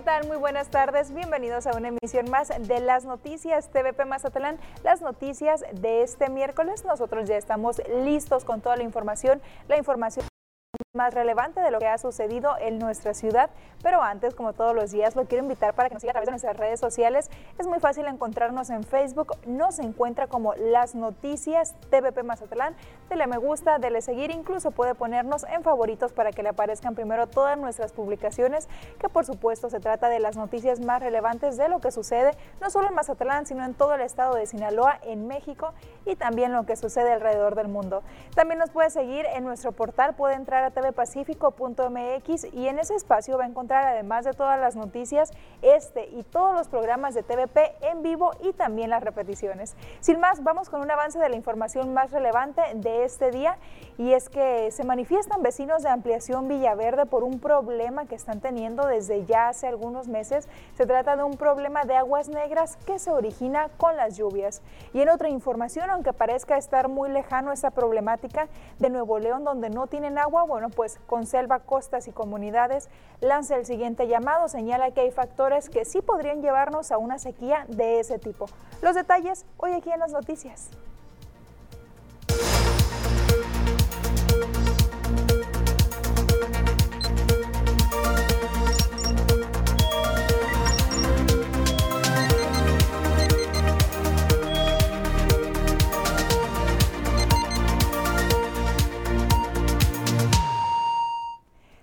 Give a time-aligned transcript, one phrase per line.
[0.00, 0.26] ¿qué tal?
[0.28, 1.12] Muy buenas tardes.
[1.12, 4.58] Bienvenidos a una emisión más de las noticias TVP Mazatlán.
[4.82, 6.86] Las noticias de este miércoles.
[6.86, 9.42] Nosotros ya estamos listos con toda la información.
[9.68, 10.29] La información
[10.92, 13.48] más relevante de lo que ha sucedido en nuestra ciudad.
[13.80, 16.26] Pero antes, como todos los días, lo quiero invitar para que nos siga a través
[16.26, 17.30] de nuestras redes sociales.
[17.60, 19.36] Es muy fácil encontrarnos en Facebook.
[19.46, 22.74] Nos encuentra como Las Noticias TVP Mazatlán.
[23.08, 24.32] Dele me gusta, dele seguir.
[24.32, 28.68] Incluso puede ponernos en favoritos para que le aparezcan primero todas nuestras publicaciones,
[28.98, 32.68] que por supuesto se trata de las noticias más relevantes de lo que sucede, no
[32.68, 35.72] solo en Mazatlán, sino en todo el estado de Sinaloa, en México
[36.04, 38.02] y también lo que sucede alrededor del mundo.
[38.34, 43.38] También nos puede seguir en nuestro portal, puede entrar a tvpacifico.mx y en ese espacio
[43.38, 47.76] va a encontrar además de todas las noticias este y todos los programas de TVP
[47.82, 49.76] en vivo y también las repeticiones.
[50.00, 53.58] Sin más, vamos con un avance de la información más relevante de este día
[53.98, 58.86] y es que se manifiestan vecinos de ampliación Villaverde por un problema que están teniendo
[58.86, 60.48] desde ya hace algunos meses.
[60.74, 64.62] Se trata de un problema de aguas negras que se origina con las lluvias.
[64.94, 69.68] Y en otra información, aunque parezca estar muy lejano esta problemática de Nuevo León donde
[69.68, 72.88] no tienen agua, bueno, pues Conselva Costas y Comunidades
[73.20, 77.66] lanza el siguiente llamado, señala que hay factores que sí podrían llevarnos a una sequía
[77.68, 78.46] de ese tipo.
[78.82, 80.70] Los detalles hoy aquí en las noticias.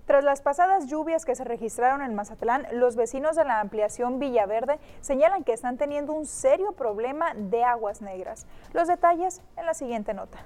[0.08, 4.80] Tras las pasadas lluvias que se registraron en Mazatlán, los vecinos de la ampliación Villaverde
[5.02, 8.48] señalan que están teniendo un serio problema de aguas negras.
[8.72, 10.38] Los detalles en la siguiente nota.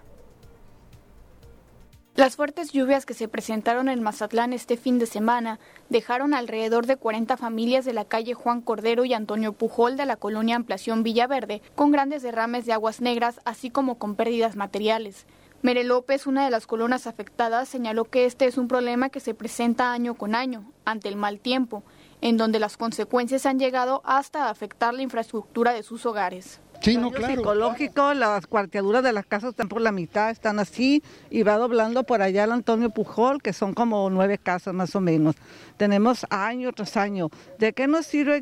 [2.15, 6.97] Las fuertes lluvias que se presentaron en Mazatlán este fin de semana dejaron alrededor de
[6.97, 11.61] 40 familias de la calle Juan Cordero y Antonio Pujol de la colonia Ampliación Villaverde
[11.75, 15.27] con grandes derrames de aguas negras, así como con pérdidas materiales.
[15.63, 19.35] Mere López, una de las colonas afectadas, señaló que este es un problema que se
[19.35, 21.83] presenta año con año, ante el mal tiempo,
[22.19, 26.59] en donde las consecuencias han llegado hasta afectar la infraestructura de sus hogares.
[26.81, 27.35] Sí, no, claro.
[27.35, 32.03] psicológico, las cuarteaduras de las casas están por la mitad, están así, y va doblando
[32.03, 35.35] por allá el Antonio Pujol, que son como nueve casas más o menos.
[35.77, 37.29] Tenemos año tras año.
[37.59, 38.41] ¿De qué nos sirve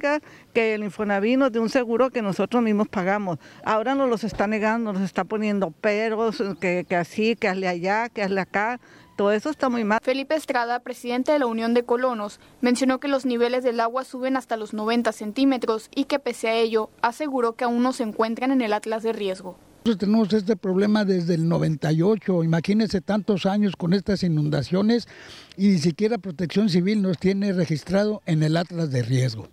[0.53, 3.39] que el Infonavit nos dé un seguro que nosotros mismos pagamos?
[3.66, 8.09] Ahora nos los está negando, nos está poniendo peros, que, que así, que hazle allá,
[8.09, 8.79] que hazle acá
[9.19, 10.00] todo eso está muy mal.
[10.02, 14.38] Felipe Estrada, presidente de la Unión de Colonos, mencionó que los niveles del agua suben
[14.38, 18.53] hasta los 90 centímetros y que pese a ello aseguró que aún no se encuentran
[18.53, 19.58] en el atlas de riesgo.
[19.84, 25.09] Nosotros tenemos este problema desde el 98, imagínense tantos años con estas inundaciones
[25.58, 29.50] y ni siquiera Protección Civil nos tiene registrado en el atlas de riesgo.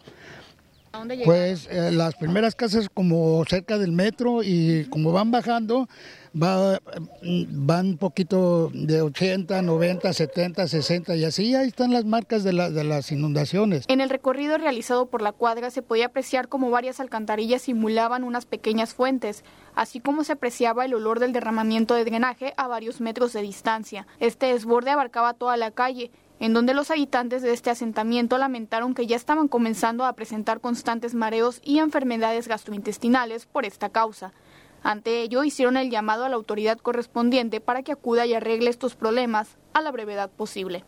[1.25, 5.89] Pues eh, las primeras casas como cerca del metro y como van bajando,
[6.41, 6.81] va,
[7.23, 12.53] van un poquito de 80, 90, 70, 60 y así ahí están las marcas de,
[12.53, 13.85] las inundaciones.
[13.89, 18.47] En el recorrido realizado por la cuadra se podía apreciar como varias alcantarillas simulaban unas
[18.47, 19.45] pequeñas fuentes,
[19.75, 24.07] así como se apreciaba el olor del derramamiento de drenaje a varios metros de distancia.
[24.21, 29.07] Este desborde abarcaba toda la calle en donde los habitantes de este asentamiento lamentaron que
[29.07, 34.33] ya estaban comenzando a presentar constantes mareos y enfermedades gastrointestinales por esta causa.
[34.87, 38.95] Ante ello, hicieron el llamado a la autoridad correspondiente para que acuda y arregle estos
[38.95, 40.85] problemas a la brevedad posible.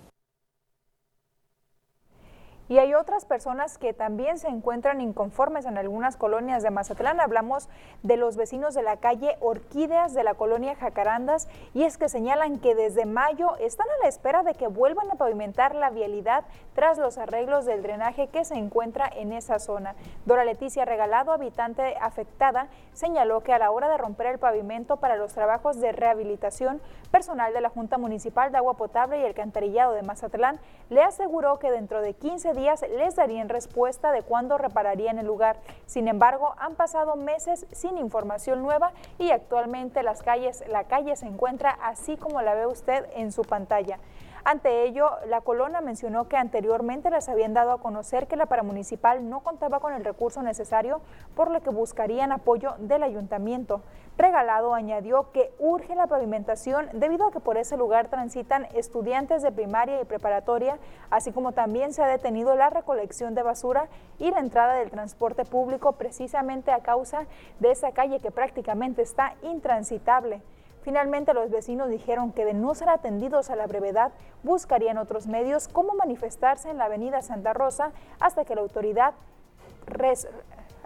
[2.69, 7.19] Y hay otras personas que también se encuentran inconformes en algunas colonias de Mazatlán.
[7.19, 7.69] Hablamos
[8.03, 12.59] de los vecinos de la calle Orquídeas de la colonia Jacarandas y es que señalan
[12.59, 16.99] que desde mayo están a la espera de que vuelvan a pavimentar la vialidad tras
[16.99, 19.95] los arreglos del drenaje que se encuentra en esa zona.
[20.27, 25.17] Dora Leticia Regalado, habitante afectada, señaló que a la hora de romper el pavimento para
[25.17, 29.95] los trabajos de rehabilitación, personal de la Junta Municipal de Agua Potable y el Cantarillado
[29.95, 35.19] de Mazatlán le aseguró que dentro de 15 días les darían respuesta de cuándo repararían
[35.19, 35.59] el lugar.
[35.87, 41.27] Sin embargo, han pasado meses sin información nueva y actualmente las calles, la calle se
[41.27, 44.01] encuentra así como la ve usted en su pantalla.
[44.45, 49.29] Ante ello, la Colona mencionó que anteriormente les habían dado a conocer que la paramunicipal
[49.29, 51.01] no contaba con el recurso necesario,
[51.37, 53.83] por lo que buscarían apoyo del ayuntamiento.
[54.19, 59.53] Regalado añadió que urge la pavimentación debido a que por ese lugar transitan estudiantes de
[59.53, 60.77] primaria y preparatoria,
[61.09, 63.87] así como también se ha detenido la recolección de basura
[64.19, 67.27] y la entrada del transporte público precisamente a causa
[67.61, 70.43] de esa calle que prácticamente está intransitable.
[70.83, 74.11] Finalmente, los vecinos dijeron que de no ser atendidos a la brevedad,
[74.43, 79.15] buscarían otros medios como manifestarse en la avenida Santa Rosa hasta que la autoridad,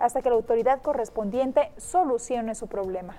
[0.02, 3.14] hasta que la autoridad correspondiente solucione su problema.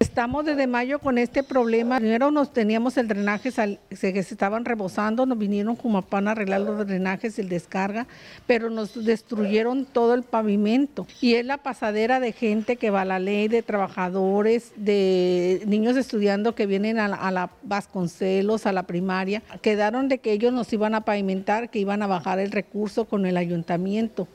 [0.00, 1.98] Estamos desde mayo con este problema.
[1.98, 5.76] Primero nos teníamos el drenaje que se estaban rebosando, nos vinieron
[6.08, 8.06] pan a arreglar los drenajes, el descarga,
[8.46, 11.06] pero nos destruyeron todo el pavimento.
[11.20, 15.98] Y es la pasadera de gente que va a la ley, de trabajadores, de niños
[15.98, 19.42] estudiando que vienen a la, a la Vasconcelos, a la primaria.
[19.60, 23.26] Quedaron de que ellos nos iban a pavimentar, que iban a bajar el recurso con
[23.26, 24.28] el ayuntamiento.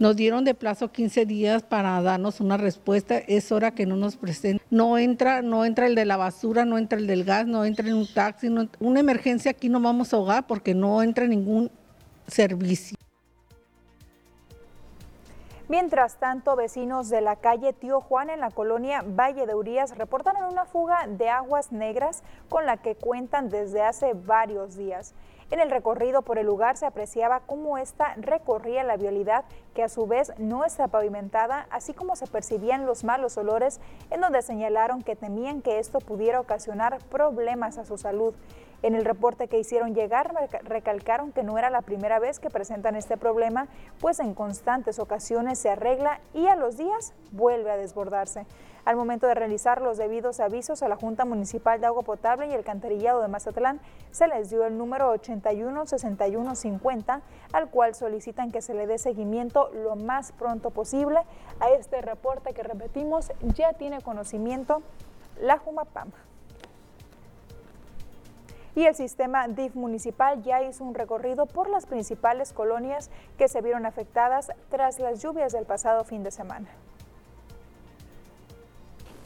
[0.00, 3.18] Nos dieron de plazo 15 días para darnos una respuesta.
[3.18, 4.66] Es hora que no nos presenten.
[4.70, 7.86] No entra, no entra el de la basura, no entra el del gas, no entra
[7.86, 8.48] en un taxi.
[8.78, 11.70] una emergencia aquí no vamos a ahogar porque no entra ningún
[12.26, 12.96] servicio.
[15.68, 20.50] Mientras tanto, vecinos de la calle Tío Juan en la colonia Valle de Urías reportaron
[20.50, 25.14] una fuga de aguas negras con la que cuentan desde hace varios días.
[25.50, 29.44] En el recorrido por el lugar se apreciaba cómo esta recorría la vialidad,
[29.74, 33.80] que a su vez no está pavimentada, así como se percibían los malos olores,
[34.10, 38.34] en donde señalaron que temían que esto pudiera ocasionar problemas a su salud.
[38.82, 40.32] En el reporte que hicieron llegar,
[40.62, 43.68] recalcaron que no era la primera vez que presentan este problema,
[44.00, 48.46] pues en constantes ocasiones se arregla y a los días vuelve a desbordarse.
[48.86, 52.54] Al momento de realizar los debidos avisos a la Junta Municipal de Agua Potable y
[52.54, 53.80] Alcantarillado de Mazatlán,
[54.10, 57.20] se les dio el número 816150,
[57.52, 61.20] al cual solicitan que se le dé seguimiento lo más pronto posible
[61.60, 64.82] a este reporte que repetimos ya tiene conocimiento
[65.40, 66.10] la Jumapam.
[68.74, 73.60] Y el sistema DIF municipal ya hizo un recorrido por las principales colonias que se
[73.60, 76.68] vieron afectadas tras las lluvias del pasado fin de semana.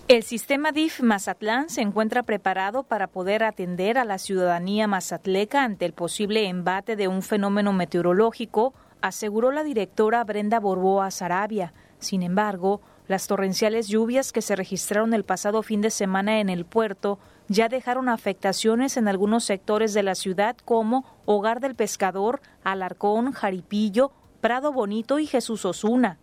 [0.06, 5.86] El sistema DIF Mazatlán se encuentra preparado para poder atender a la ciudadanía mazatleca ante
[5.86, 8.75] el posible embate de un fenómeno meteorológico,
[9.05, 11.75] aseguró la directora Brenda Borboa Sarabia.
[11.99, 16.65] Sin embargo, las torrenciales lluvias que se registraron el pasado fin de semana en el
[16.65, 17.19] puerto
[17.49, 24.11] ya dejaron afectaciones en algunos sectores de la ciudad como Hogar del Pescador, Alarcón, Jaripillo,
[24.41, 26.17] Prado Bonito y Jesús Osuna.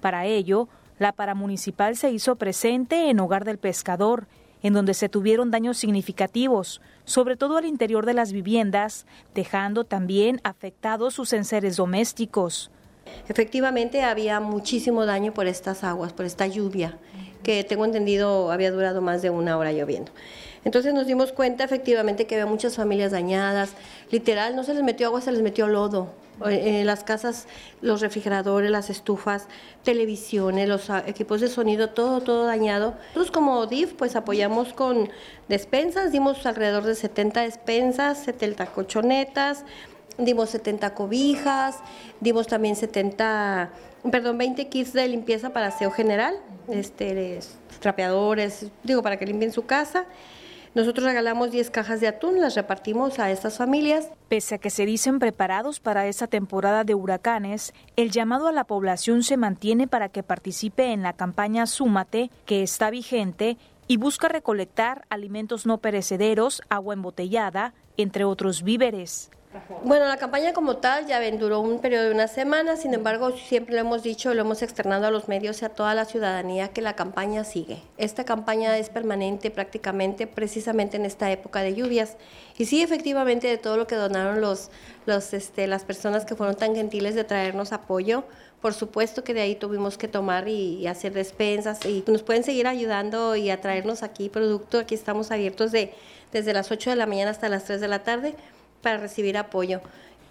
[0.00, 0.68] Para ello,
[0.98, 4.26] la paramunicipal se hizo presente en Hogar del Pescador,
[4.62, 10.40] en donde se tuvieron daños significativos, sobre todo al interior de las viviendas, dejando también
[10.44, 12.70] afectados sus enseres domésticos.
[13.28, 16.98] Efectivamente había muchísimo daño por estas aguas, por esta lluvia,
[17.42, 20.12] que tengo entendido había durado más de una hora lloviendo.
[20.64, 23.70] Entonces nos dimos cuenta efectivamente que había muchas familias dañadas,
[24.10, 26.12] literal, no se les metió agua, se les metió lodo.
[26.44, 27.46] En las casas,
[27.80, 29.48] los refrigeradores, las estufas,
[29.84, 32.94] televisiones, los equipos de sonido, todo, todo dañado.
[33.14, 35.08] Nosotros como DIF, pues apoyamos con
[35.48, 39.64] despensas, dimos alrededor de 70 despensas, 70 colchonetas,
[40.18, 41.76] dimos 70 cobijas,
[42.20, 43.70] dimos también 70,
[44.10, 46.34] perdón, 20 kits de limpieza para aseo general,
[46.68, 47.40] este,
[47.80, 50.04] trapeadores, digo, para que limpien su casa.
[50.76, 54.10] Nosotros regalamos 10 cajas de atún, las repartimos a estas familias.
[54.28, 58.64] Pese a que se dicen preparados para esta temporada de huracanes, el llamado a la
[58.64, 63.56] población se mantiene para que participe en la campaña Súmate, que está vigente
[63.88, 69.30] y busca recolectar alimentos no perecederos, agua embotellada, entre otros víveres.
[69.84, 73.74] Bueno, la campaña como tal ya duró un periodo de una semana, sin embargo, siempre
[73.74, 76.82] lo hemos dicho, lo hemos externado a los medios y a toda la ciudadanía que
[76.82, 77.82] la campaña sigue.
[77.98, 82.16] Esta campaña es permanente prácticamente precisamente en esta época de lluvias.
[82.58, 84.70] Y sí, efectivamente, de todo lo que donaron los,
[85.06, 88.24] los, este, las personas que fueron tan gentiles de traernos apoyo,
[88.60, 92.66] por supuesto que de ahí tuvimos que tomar y, hacer despensas y nos pueden seguir
[92.66, 94.78] ayudando y a traernos aquí producto.
[94.78, 95.92] Aquí estamos abiertos de,
[96.32, 98.34] desde las 8 de la mañana hasta las 3 de la tarde
[98.82, 99.80] para recibir apoyo.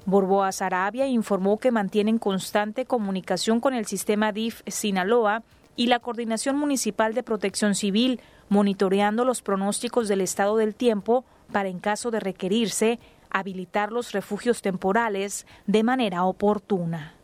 [0.06, 5.42] Borboa Sarabia informó que mantienen constante comunicación con el sistema DIF Sinaloa
[5.76, 11.70] y la Coordinación Municipal de Protección Civil, monitoreando los pronósticos del estado del tiempo para,
[11.70, 13.00] en caso de requerirse,
[13.32, 17.15] habilitar los refugios temporales de manera oportuna.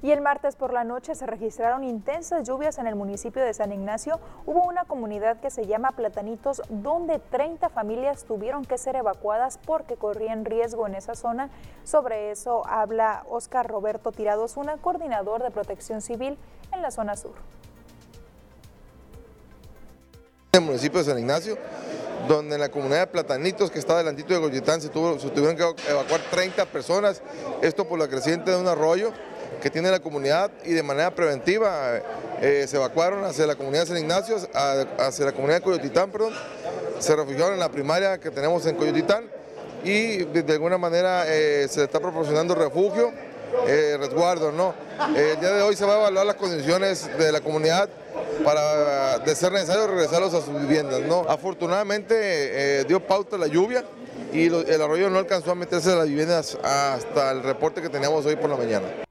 [0.00, 3.72] Y el martes por la noche se registraron intensas lluvias en el municipio de San
[3.72, 4.20] Ignacio.
[4.46, 9.96] Hubo una comunidad que se llama Platanitos, donde 30 familias tuvieron que ser evacuadas porque
[9.96, 11.50] corrían riesgo en esa zona.
[11.82, 16.38] Sobre eso habla Oscar Roberto Tirados, una coordinador de protección civil
[16.72, 17.34] en la zona sur.
[20.52, 21.58] En el municipio de San Ignacio,
[22.28, 26.20] donde en la comunidad de Platanitos, que está delantito de Goyitán, se tuvieron que evacuar
[26.30, 27.20] 30 personas,
[27.62, 29.12] esto por la creciente de un arroyo
[29.60, 32.00] que tiene la comunidad y de manera preventiva
[32.40, 34.36] eh, se evacuaron hacia la comunidad de San Ignacio,
[34.98, 36.32] hacia la comunidad de Coyotitán, perdón,
[36.98, 39.24] se refugiaron en la primaria que tenemos en Coyotitán
[39.84, 43.12] y de alguna manera eh, se está proporcionando refugio,
[43.66, 44.52] eh, resguardo.
[44.52, 44.74] ¿no?
[45.16, 47.88] el día de hoy se va a evaluar las condiciones de la comunidad
[48.44, 51.00] para, de ser necesario, regresarlos a sus viviendas.
[51.02, 51.24] ¿no?
[51.28, 53.84] Afortunadamente dio pauta la lluvia
[54.32, 58.26] y el arroyo no alcanzó a meterse a las viviendas hasta el reporte que teníamos
[58.26, 59.07] hoy por la mañana.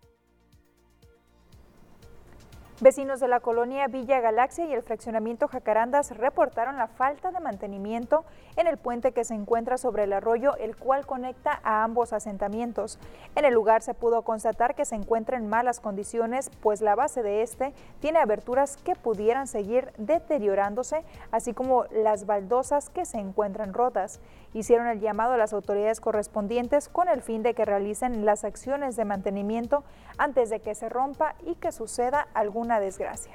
[2.80, 8.24] Vecinos de la colonia Villa Galaxia y el fraccionamiento Jacarandas reportaron la falta de mantenimiento
[8.56, 13.00] en el puente que se encuentra sobre el arroyo, el cual conecta a ambos asentamientos.
[13.36, 17.24] En el lugar se pudo constatar que se encuentra en malas condiciones, pues la base
[17.24, 23.74] de este tiene aberturas que pudieran seguir deteriorándose, así como las baldosas que se encuentran
[23.74, 24.20] rotas.
[24.54, 28.96] Hicieron el llamado a las autoridades correspondientes con el fin de que realicen las acciones
[28.96, 29.84] de mantenimiento
[30.18, 33.34] antes de que se rompa y que suceda algún una desgracia.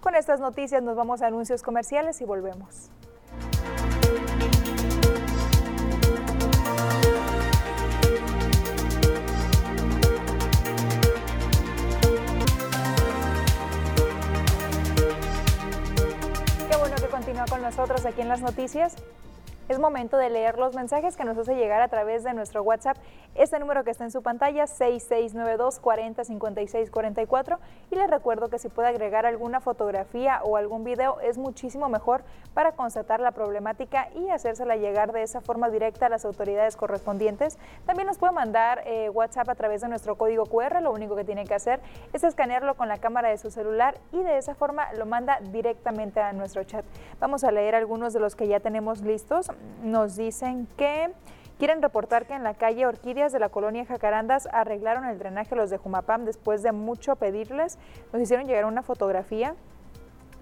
[0.00, 2.90] Con estas noticias nos vamos a anuncios comerciales y volvemos.
[17.44, 18.96] Con nosotros aquí en las noticias.
[19.68, 22.96] Es momento de leer los mensajes que nos hace llegar a través de nuestro WhatsApp,
[23.34, 26.22] este número que está en su pantalla, 6692 40
[26.88, 27.58] 44.
[27.90, 32.22] Y les recuerdo que si puede agregar alguna fotografía o algún video, es muchísimo mejor
[32.54, 37.58] para constatar la problemática y hacérsela llegar de esa forma directa a las autoridades correspondientes.
[37.86, 41.24] También nos puede mandar eh, WhatsApp a través de nuestro código QR, lo único que
[41.24, 41.80] tiene que hacer
[42.12, 46.20] es escanearlo con la cámara de su celular y de esa forma lo manda directamente
[46.20, 46.84] a nuestro chat.
[47.18, 49.50] Vamos a leer algunos de los que ya tenemos listos
[49.82, 51.10] nos dicen que
[51.58, 55.70] quieren reportar que en la calle Orquídeas de la colonia Jacarandas arreglaron el drenaje los
[55.70, 57.78] de Jumapam después de mucho pedirles.
[58.12, 59.54] Nos hicieron llegar una fotografía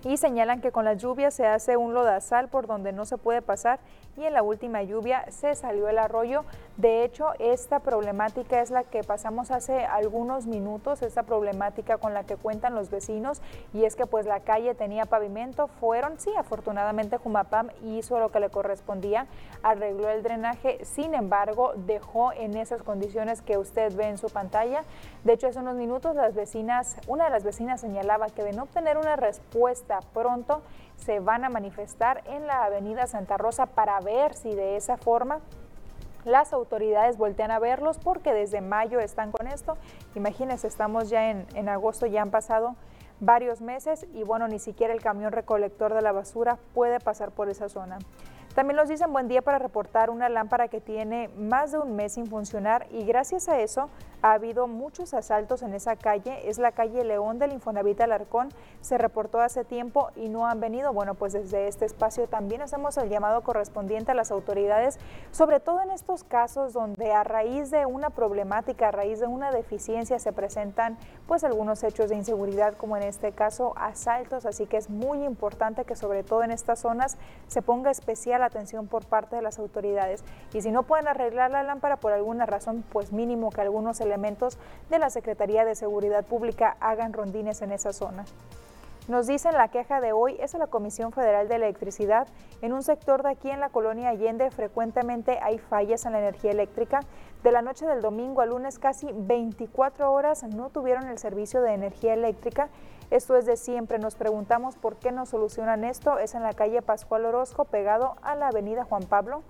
[0.04, 3.42] y señalan que con la lluvia se hace un lodazal por donde no se puede
[3.42, 3.80] pasar
[4.16, 6.44] y en la última lluvia se salió el arroyo.
[6.76, 12.25] De hecho, esta problemática es la que pasamos hace algunos minutos, esta problemática con la
[12.25, 13.40] que cuentan los vecinos
[13.73, 18.40] y es que pues la calle tenía pavimento, fueron, sí, afortunadamente Jumapam hizo lo que
[18.40, 19.26] le correspondía,
[19.62, 24.84] arregló el drenaje, sin embargo, dejó en esas condiciones que usted ve en su pantalla.
[25.25, 28.64] De hecho, hace unos minutos las vecinas, una de las vecinas señalaba que de no
[28.64, 30.63] obtener una respuesta pronto,
[30.97, 35.41] se van a manifestar en la avenida Santa Rosa para ver si de esa forma
[36.25, 39.77] las autoridades voltean a verlos porque desde mayo están con esto.
[40.15, 42.77] Imagínense, estamos ya en, en agosto, ya han pasado
[43.21, 47.49] varios meses y bueno, ni siquiera el camión recolector de la basura puede pasar por
[47.49, 47.99] esa zona.
[48.55, 52.15] También nos dicen buen día para reportar una lámpara que tiene más de un mes
[52.15, 53.91] sin funcionar y gracias a eso
[54.25, 56.49] ha habido muchos asaltos en esa calle.
[56.49, 58.49] Es la calle León del Infonavit Alarcón.
[58.81, 60.95] Se reportó hace tiempo y no han venido.
[60.95, 64.99] Bueno, pues desde este espacio también hacemos el llamado correspondiente a las autoridades,
[65.31, 69.52] sobre todo en estos casos donde a raíz de una problemática, a raíz de una
[69.52, 74.47] deficiencia se presentan pues algunos hechos de inseguridad como en este caso asaltos.
[74.47, 78.87] Así que es muy importante que sobre todo en estas zonas se ponga especial atención
[78.87, 80.25] por parte de las autoridades.
[80.54, 84.59] Y si no pueden arreglar la lámpara por alguna razón, pues mínimo que algunos elementos
[84.90, 88.25] de la Secretaría de Seguridad Pública hagan rondines en esa zona.
[89.09, 92.26] Nos dicen la queja de hoy es a la Comisión Federal de Electricidad.
[92.62, 96.52] En un sector de aquí en la colonia Allende frecuentemente hay fallas en la energía
[96.52, 97.00] eléctrica.
[97.42, 101.75] De la noche del domingo al lunes casi 24 horas no tuvieron el servicio de
[101.75, 102.71] energía eléctrica
[103.11, 103.99] esto es de siempre.
[103.99, 106.18] Nos preguntamos por qué no solucionan esto.
[106.18, 109.42] Es en la calle Pascual Orozco, pegado a la avenida Juan Pablo.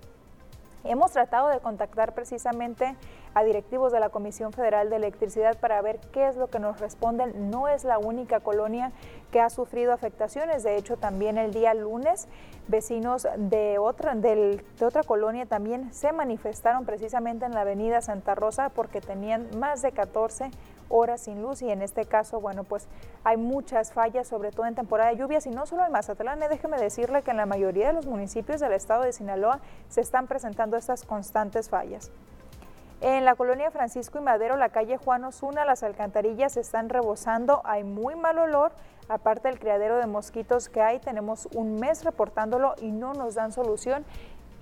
[0.87, 2.95] Hemos tratado de contactar precisamente
[3.33, 6.79] a directivos de la Comisión Federal de Electricidad para ver qué es lo que nos
[6.79, 7.49] responden.
[7.49, 8.91] No es la única colonia
[9.31, 10.61] que ha sufrido afectaciones.
[10.61, 12.27] De hecho, también el día lunes,
[12.67, 18.69] vecinos de otra, de otra colonia también se manifestaron precisamente en la avenida Santa Rosa
[18.69, 20.51] porque tenían más de 14
[20.89, 22.87] horas sin luz y en este caso, bueno, pues
[23.23, 26.49] hay muchas fallas, sobre todo en temporada de lluvias y no solo en Mazatlán, eh,
[26.49, 30.27] déjeme decirle que en la mayoría de los municipios del estado de Sinaloa se están
[30.27, 32.11] presentando estas constantes fallas.
[33.01, 37.83] En la colonia Francisco y Madero, la calle Juan Osuna, las alcantarillas están rebosando, hay
[37.83, 38.71] muy mal olor,
[39.09, 43.51] aparte del criadero de mosquitos que hay, tenemos un mes reportándolo y no nos dan
[43.51, 44.05] solución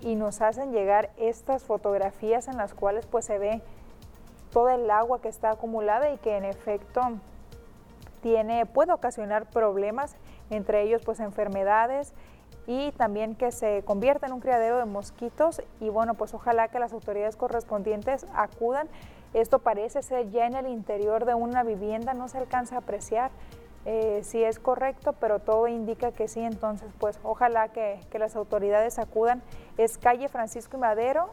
[0.01, 3.61] y nos hacen llegar estas fotografías en las cuales pues se ve
[4.53, 7.01] toda el agua que está acumulada y que en efecto
[8.21, 10.15] tiene, puede ocasionar problemas,
[10.49, 12.13] entre ellos pues enfermedades
[12.67, 16.79] y también que se convierta en un criadero de mosquitos y bueno, pues ojalá que
[16.79, 18.87] las autoridades correspondientes acudan.
[19.33, 23.31] Esto parece ser ya en el interior de una vivienda, no se alcanza a apreciar
[23.85, 28.97] eh, si es correcto, pero todo indica que sí, entonces pues ojalá que, las autoridades
[28.97, 29.41] acudan.
[29.77, 31.29] Es calle Francisco y Madero,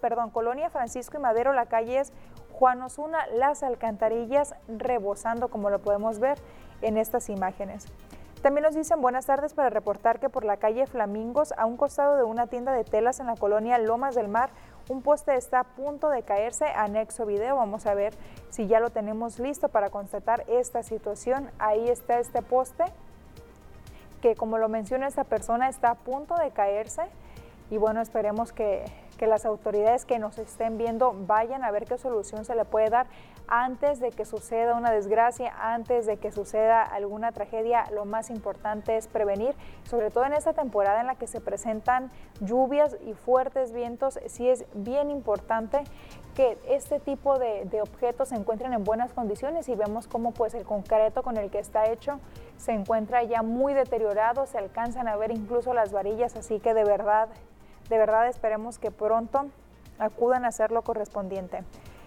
[0.00, 2.12] perdón, Colonia Francisco y Madero, la calle es
[2.52, 6.38] Juan Osuna, las alcantarillas rebosando como lo podemos ver
[6.82, 7.86] en estas imágenes.
[8.42, 12.16] También nos dicen buenas tardes para reportar que por la calle Flamingos, a un costado
[12.16, 14.50] de una tienda de telas en la colonia Lomas del Mar,
[14.88, 16.66] un poste está a punto de caerse.
[16.66, 18.14] Anexo video, vamos a ver
[18.50, 21.50] si ya lo tenemos listo para constatar esta situación.
[21.58, 22.84] Ahí está este poste
[24.22, 27.02] que como lo menciona esta persona está a punto de caerse
[27.70, 28.84] y bueno, esperemos que,
[29.18, 32.88] que las autoridades que nos estén viendo vayan a ver qué solución se le puede
[32.88, 33.06] dar
[33.48, 37.84] antes de que suceda una desgracia, antes de que suceda alguna tragedia.
[37.92, 42.10] Lo más importante es prevenir, sobre todo en esta temporada en la que se presentan
[42.40, 45.82] lluvias y fuertes vientos, sí es bien importante
[46.34, 50.54] que este tipo de, de, objetos se encuentren en buenas condiciones y vemos cómo pues
[50.54, 52.20] el concreto con el que está hecho
[52.56, 56.84] se encuentra ya muy deteriorado, se alcanzan a ver incluso las varillas, así que de
[56.84, 57.28] verdad
[57.88, 59.46] de verdad esperemos que pronto
[59.98, 61.64] acudan a hacer lo correspondiente.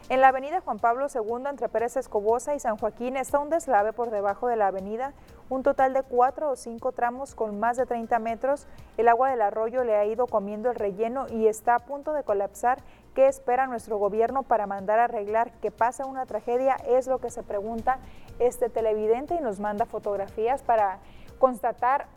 [0.10, 3.94] En la avenida Juan Pablo II, entre Pérez Escobosa y San Joaquín, está un deslave
[3.94, 5.14] por debajo de la avenida,
[5.48, 8.68] un total de cuatro o cinco tramos con más de 30 metros.
[8.98, 12.24] El agua del arroyo le ha ido comiendo el relleno y está a punto de
[12.24, 12.80] colapsar.
[13.16, 16.76] ¿Qué espera nuestro gobierno para mandar a arreglar que pasa una tragedia?
[16.88, 18.00] Es lo que se pregunta
[18.40, 21.00] este televidente y nos manda fotografías para
[21.40, 22.08] constatar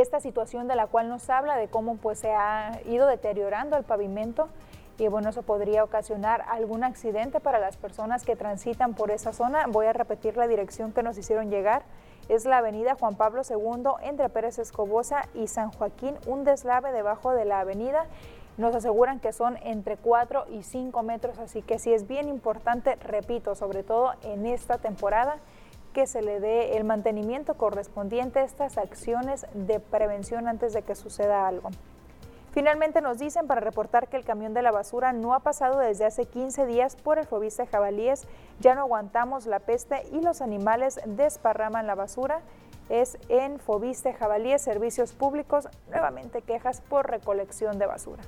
[0.00, 3.84] esta situación de la cual nos habla, de cómo pues se ha ido deteriorando el
[3.84, 4.48] pavimento
[4.98, 9.66] y bueno, eso podría ocasionar algún accidente para las personas que transitan por esa zona.
[9.66, 11.82] Voy a repetir la dirección que nos hicieron llegar.
[12.28, 17.32] Es la avenida Juan Pablo II entre Pérez Escobosa y San Joaquín, un deslave debajo
[17.32, 18.06] de la avenida.
[18.56, 22.96] Nos aseguran que son entre 4 y 5 metros, así que sí es bien importante,
[22.96, 25.36] repito, sobre todo en esta temporada,
[25.96, 30.94] que se le dé el mantenimiento correspondiente a estas acciones de prevención antes de que
[30.94, 31.70] suceda algo.
[32.52, 36.04] Finalmente nos dicen para reportar que el camión de la basura no ha pasado desde
[36.04, 38.28] hace 15 días por el fobista jabalíes,
[38.60, 42.40] ya no aguantamos la peste y los animales desparraman la basura.
[42.90, 48.22] Es en Fobiste Jabalíes Servicios Públicos, nuevamente quejas por recolección de basura.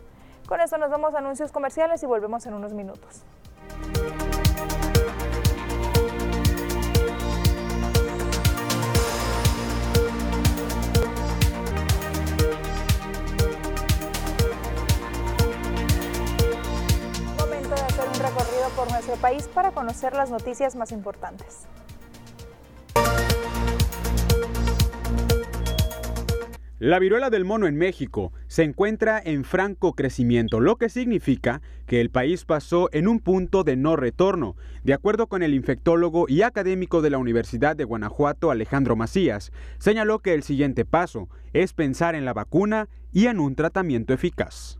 [0.49, 3.25] Con esto nos vamos a anuncios comerciales y volvemos en unos minutos.
[18.71, 21.67] Por nuestro país para conocer las noticias más importantes.
[26.81, 32.01] La viruela del mono en México se encuentra en franco crecimiento, lo que significa que
[32.01, 34.55] el país pasó en un punto de no retorno.
[34.85, 40.21] De acuerdo con el infectólogo y académico de la Universidad de Guanajuato, Alejandro Macías, señaló
[40.21, 44.78] que el siguiente paso es pensar en la vacuna y en un tratamiento eficaz.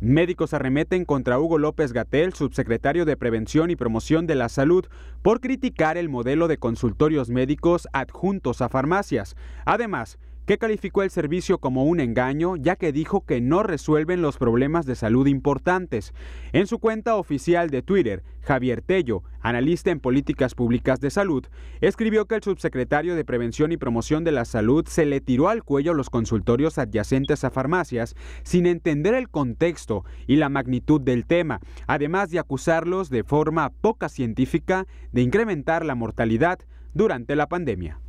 [0.00, 4.86] Médicos arremeten contra Hugo López Gatel, subsecretario de Prevención y Promoción de la Salud,
[5.22, 9.36] por criticar el modelo de consultorios médicos adjuntos a farmacias.
[9.66, 10.18] Además,
[10.50, 14.84] que calificó el servicio como un engaño ya que dijo que no resuelven los problemas
[14.84, 16.12] de salud importantes.
[16.52, 21.46] En su cuenta oficial de Twitter, Javier Tello, analista en políticas públicas de salud,
[21.80, 25.62] escribió que el subsecretario de Prevención y Promoción de la Salud se le tiró al
[25.62, 31.60] cuello los consultorios adyacentes a farmacias sin entender el contexto y la magnitud del tema,
[31.86, 36.58] además de acusarlos de forma poca científica de incrementar la mortalidad
[36.92, 38.00] durante la pandemia.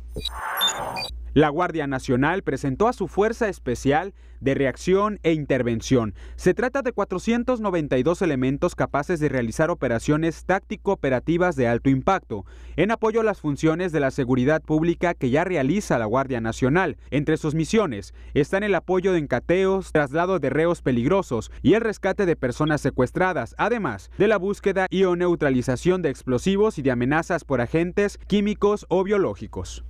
[1.34, 6.14] La Guardia Nacional presentó a su Fuerza Especial de Reacción e Intervención.
[6.36, 12.44] Se trata de 492 elementos capaces de realizar operaciones táctico-operativas de alto impacto,
[12.76, 16.98] en apoyo a las funciones de la seguridad pública que ya realiza la Guardia Nacional.
[17.10, 22.26] Entre sus misiones están el apoyo en cateos, traslado de reos peligrosos y el rescate
[22.26, 27.44] de personas secuestradas, además de la búsqueda y o neutralización de explosivos y de amenazas
[27.44, 29.82] por agentes químicos o biológicos.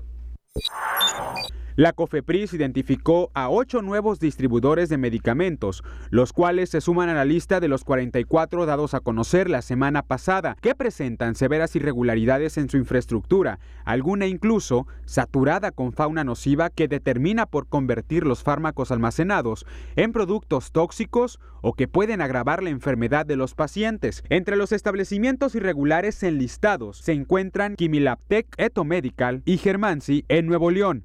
[0.54, 7.14] you La COFEPRIS identificó a ocho nuevos distribuidores de medicamentos, los cuales se suman a
[7.14, 12.58] la lista de los 44 dados a conocer la semana pasada, que presentan severas irregularidades
[12.58, 18.92] en su infraestructura, alguna incluso saturada con fauna nociva que determina por convertir los fármacos
[18.92, 19.64] almacenados
[19.96, 24.24] en productos tóxicos o que pueden agravar la enfermedad de los pacientes.
[24.28, 31.04] Entre los establecimientos irregulares enlistados se encuentran Kimilaptec, Etomedical y Germansi en Nuevo León,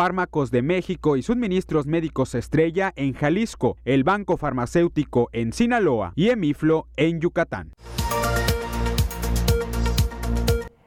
[0.00, 6.30] Fármacos de México y Suministros Médicos Estrella en Jalisco, el Banco Farmacéutico en Sinaloa y
[6.30, 7.72] Emiflo en Yucatán.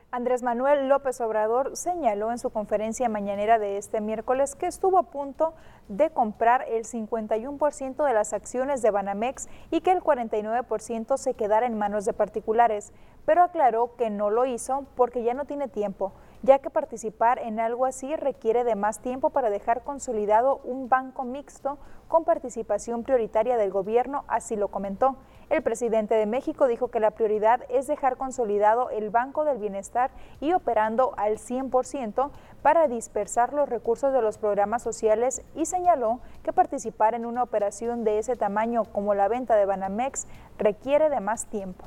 [0.10, 5.04] Andrés Manuel López Obrador señaló en su conferencia mañanera de este miércoles que estuvo a
[5.12, 5.54] punto
[5.90, 11.68] de comprar el 51% de las acciones de Banamex y que el 49% se quedara
[11.68, 12.94] en manos de particulares,
[13.26, 17.60] pero aclaró que no lo hizo porque ya no tiene tiempo, ya que participar en
[17.60, 21.80] algo así requiere de más tiempo para dejar consolidado un banco mixto
[22.10, 25.16] con participación prioritaria del gobierno, así lo comentó.
[25.50, 30.12] El presidente de México dijo que la prioridad es dejar consolidado el Banco del Bienestar
[30.42, 32.30] y operando al 100%
[32.62, 38.04] para dispersar los recursos de los programas sociales y señaló que participar en una operación
[38.04, 40.28] de ese tamaño como la venta de Banamex
[40.58, 41.86] requiere de más tiempo.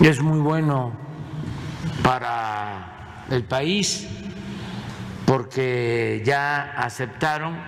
[0.00, 0.92] Es muy bueno
[2.02, 4.06] para el país
[5.26, 7.58] porque ya aceptaron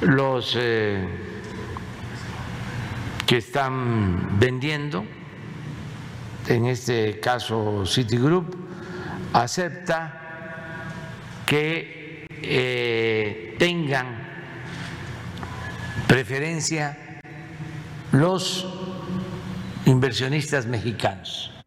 [0.00, 1.06] los eh,
[3.26, 5.04] que están vendiendo,
[6.48, 8.56] en este caso Citigroup,
[9.32, 10.20] acepta
[11.46, 14.06] que eh, tengan
[16.06, 17.20] preferencia
[18.12, 18.66] los
[19.86, 21.57] inversionistas mexicanos.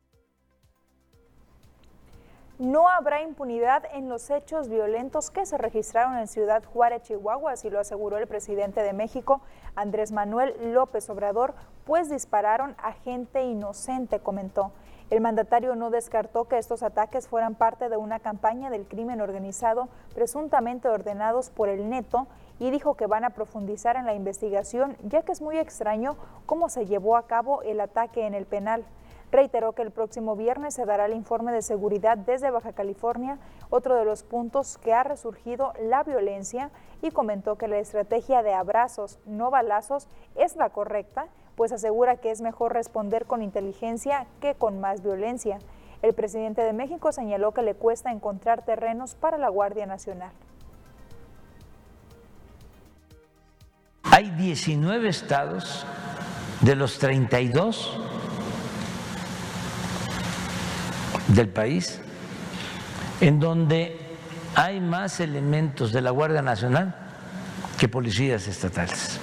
[2.61, 7.71] No habrá impunidad en los hechos violentos que se registraron en Ciudad Juárez, Chihuahua, así
[7.71, 9.41] lo aseguró el presidente de México,
[9.75, 14.73] Andrés Manuel López Obrador, pues dispararon a gente inocente, comentó.
[15.09, 19.89] El mandatario no descartó que estos ataques fueran parte de una campaña del crimen organizado
[20.13, 22.27] presuntamente ordenados por el neto
[22.59, 26.69] y dijo que van a profundizar en la investigación ya que es muy extraño cómo
[26.69, 28.85] se llevó a cabo el ataque en el penal.
[29.31, 33.39] Reiteró que el próximo viernes se dará el informe de seguridad desde Baja California,
[33.69, 36.69] otro de los puntos que ha resurgido la violencia,
[37.01, 42.31] y comentó que la estrategia de abrazos, no balazos, es la correcta, pues asegura que
[42.31, 45.59] es mejor responder con inteligencia que con más violencia.
[46.01, 50.31] El presidente de México señaló que le cuesta encontrar terrenos para la Guardia Nacional.
[54.03, 55.85] Hay 19 estados
[56.61, 57.99] de los 32
[61.33, 61.99] del país,
[63.19, 63.99] en donde
[64.55, 66.95] hay más elementos de la Guardia Nacional
[67.77, 69.19] que policías estatales.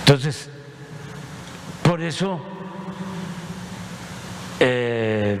[0.00, 0.48] Entonces,
[1.82, 2.40] por eso
[4.60, 5.40] eh,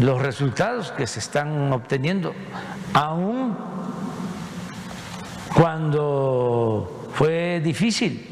[0.00, 2.34] los resultados que se están obteniendo,
[2.92, 3.56] aún
[5.54, 8.26] cuando fue difícil.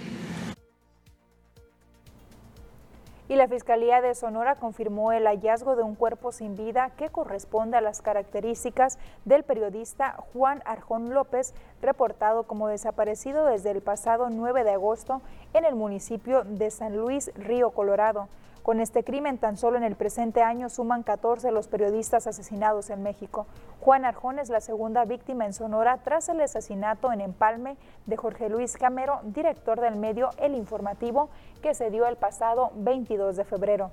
[3.29, 7.77] Y la Fiscalía de Sonora confirmó el hallazgo de un cuerpo sin vida que corresponde
[7.77, 14.65] a las características del periodista Juan Arjón López, reportado como desaparecido desde el pasado 9
[14.65, 15.21] de agosto
[15.53, 18.29] en el municipio de San Luis, Río Colorado.
[18.69, 23.03] Con este crimen, tan solo en el presente año suman 14 los periodistas asesinados en
[23.03, 23.47] México.
[23.81, 28.51] Juan Arjón es la segunda víctima en Sonora tras el asesinato en Empalme de Jorge
[28.51, 31.31] Luis Camero, director del medio El Informativo,
[31.63, 33.91] que se dio el pasado 22 de febrero.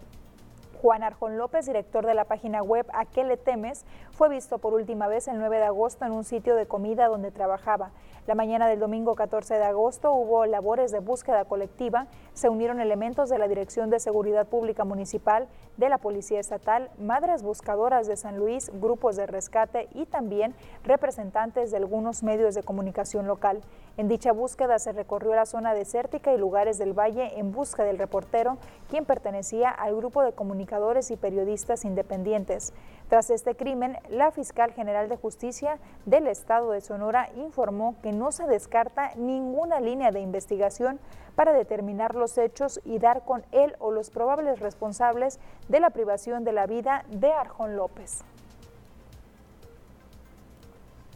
[0.82, 4.74] Juan Arjón López, director de la página web A qué le temes, fue visto por
[4.74, 7.92] última vez el 9 de agosto en un sitio de comida donde trabajaba.
[8.28, 13.30] La mañana del domingo 14 de agosto hubo labores de búsqueda colectiva, se unieron elementos
[13.30, 18.40] de la Dirección de Seguridad Pública Municipal, de la Policía Estatal, madres buscadoras de San
[18.40, 23.62] Luis, grupos de rescate y también representantes de algunos medios de comunicación local.
[23.96, 28.00] En dicha búsqueda se recorrió la zona desértica y lugares del valle en busca del
[28.00, 28.58] reportero,
[28.90, 32.74] quien pertenecía al grupo de comunicadores y periodistas independientes.
[33.08, 38.32] Tras este crimen, la fiscal general de justicia del estado de Sonora informó que no
[38.32, 41.00] se descarta ninguna línea de investigación
[41.36, 46.44] para determinar los hechos y dar con él o los probables responsables de la privación
[46.44, 48.24] de la vida de Arjón López.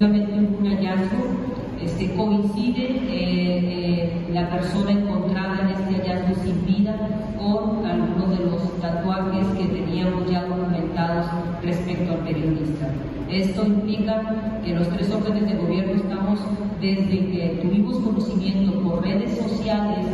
[0.01, 1.25] Un hallazgo
[1.83, 6.95] este, coincide eh, eh, la persona encontrada en este hallazgo sin vida
[7.37, 11.25] con algunos de los tatuajes que teníamos ya documentados
[11.61, 12.87] respecto al periodista.
[13.29, 16.39] Esto implica que los tres órdenes de gobierno estamos,
[16.79, 20.05] desde que tuvimos conocimiento por redes sociales,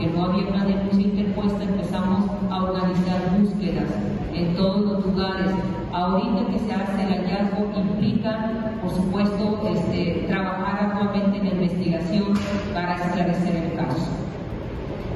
[0.00, 3.90] porque no había una denuncia interpuesta, empezamos a organizar búsquedas
[4.32, 5.50] en todos los lugares.
[5.92, 12.32] Ahorita que se hace el hallazgo implica, por supuesto, este, trabajar actualmente en la investigación
[12.72, 14.10] para esclarecer el caso.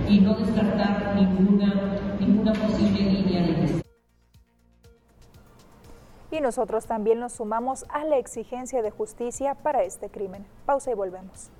[0.06, 3.82] y no descartar ninguna, ninguna posible línea de investigación.
[6.30, 10.44] Y nosotros también nos sumamos a la exigencia de justicia para este crimen.
[10.66, 11.50] Pausa y volvemos.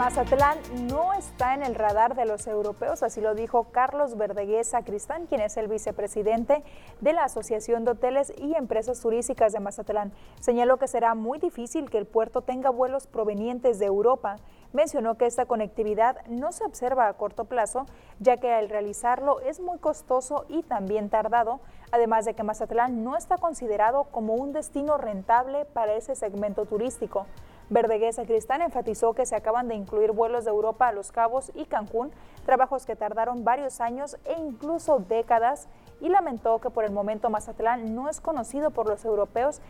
[0.00, 0.56] Mazatlán
[0.88, 5.42] no está en el radar de los europeos, así lo dijo Carlos Verdegués Cristán, quien
[5.42, 6.64] es el vicepresidente
[7.02, 10.14] de la Asociación de Hoteles y Empresas Turísticas de Mazatlán.
[10.40, 14.36] Señaló que será muy difícil que el puerto tenga vuelos provenientes de Europa.
[14.72, 17.84] Mencionó que esta conectividad no se observa a corto plazo,
[18.20, 21.60] ya que al realizarlo es muy costoso y también tardado,
[21.92, 27.26] además de que Mazatlán no está considerado como un destino rentable para ese segmento turístico.
[27.70, 31.66] Verdegués Cristán enfatizó que se acaban de incluir vuelos de Europa a Los Cabos y
[31.66, 32.10] Cancún,
[32.44, 35.68] trabajos que tardaron varios años e incluso décadas,
[36.00, 39.60] y lamentó que por el momento Mazatlán no es conocido por los europeos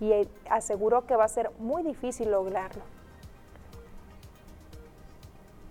[0.00, 0.12] y
[0.50, 2.82] aseguró que va a ser muy difícil lograrlo.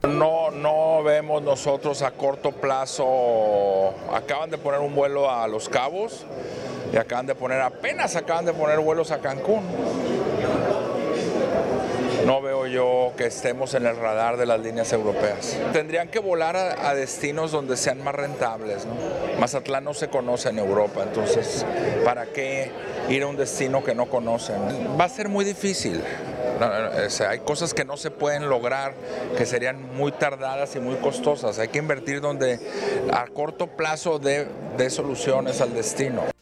[0.02, 6.26] No, no vemos nosotros a corto plazo, acaban de poner un vuelo a Los Cabos
[6.91, 9.63] y acaban de poner, apenas acaban de poner vuelos a Cancún
[12.25, 15.57] no veo yo que estemos en el radar de las líneas europeas.
[15.71, 18.88] Tendrían que volar a, destinos donde sean más rentables.
[19.39, 21.65] Mazatlán no se conoce en Europa, entonces,
[22.03, 22.71] ¿para qué
[23.09, 24.55] ir a un destino que no conocen?
[24.99, 26.01] Va a ser muy difícil.
[27.29, 28.93] hay cosas que no se pueden lograr,
[29.38, 31.59] que serían muy tardadas y muy costosas.
[31.59, 32.59] Hay que invertir donde
[33.13, 36.35] a corto plazo dé soluciones al destino.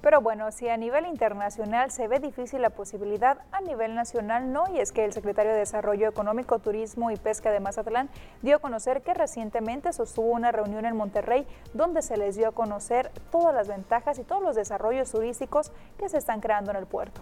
[0.00, 4.64] Pero bueno, si a nivel internacional se ve difícil la posibilidad, a nivel nacional no,
[4.74, 8.08] y es que el secretario de Desarrollo Económico, Turismo y Pesca de Mazatlán
[8.40, 12.52] dio a conocer que recientemente sostuvo una reunión en Monterrey donde se les dio a
[12.52, 16.86] conocer todas las ventajas y todos los desarrollos turísticos que se están creando en el
[16.86, 17.20] puerto.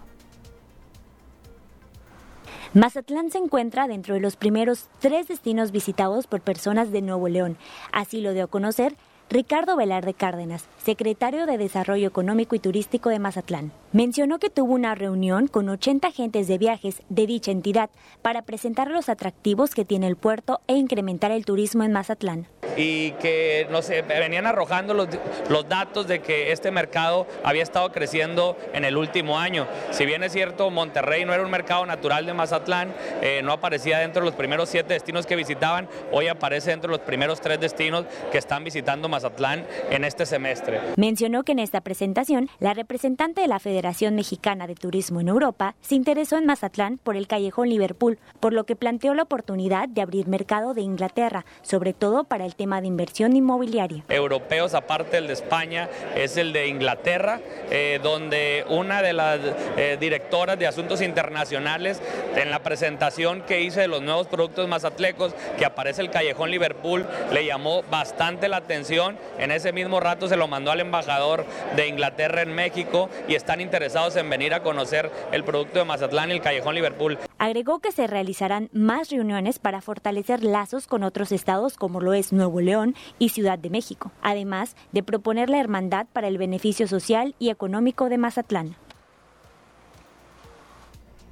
[2.73, 7.57] Mazatlán se encuentra dentro de los primeros tres destinos visitados por personas de Nuevo León.
[7.91, 8.95] Así lo dio a conocer
[9.31, 14.95] Ricardo Velarde Cárdenas, secretario de Desarrollo Económico y Turístico de Mazatlán, mencionó que tuvo una
[14.95, 17.89] reunión con 80 agentes de viajes de dicha entidad
[18.21, 22.47] para presentar los atractivos que tiene el puerto e incrementar el turismo en Mazatlán
[22.77, 25.07] y que no sé, venían arrojando los,
[25.49, 29.67] los, datos de que este mercado había estado creciendo en el último año.
[29.91, 33.99] Si bien es cierto, Monterrey no era un mercado natural de Mazatlán, eh, no aparecía
[33.99, 37.59] dentro de los primeros siete destinos que visitaban, hoy aparece dentro de los primeros tres
[37.59, 40.79] destinos que están visitando Mazatlán en este semestre.
[40.95, 43.78] Mencionó que en esta presentación, la representante de la Federación
[44.11, 48.65] Mexicana de Turismo en Europa se interesó en Mazatlán por el callejón Liverpool, por lo
[48.65, 52.87] que planteó la oportunidad de abrir mercado de Inglaterra, sobre todo para el tema de
[52.87, 54.03] inversión inmobiliaria.
[54.09, 57.39] Europeos, aparte el de España, es el de Inglaterra,
[57.71, 59.39] eh, donde una de las
[59.77, 62.01] eh, directoras de asuntos internacionales,
[62.35, 67.05] en la presentación que hice de los nuevos productos mazatlecos, que aparece el Callejón Liverpool,
[67.31, 69.17] le llamó bastante la atención.
[69.37, 73.61] En ese mismo rato se lo mandó al embajador de Inglaterra en México y están
[73.69, 77.19] interesados en venir a conocer el producto de Mazatlán y el Callejón Liverpool.
[77.37, 82.33] Agregó que se realizarán más reuniones para fortalecer lazos con otros estados como lo es
[82.33, 87.35] Nuevo León y Ciudad de México, además de proponer la hermandad para el beneficio social
[87.37, 88.75] y económico de Mazatlán.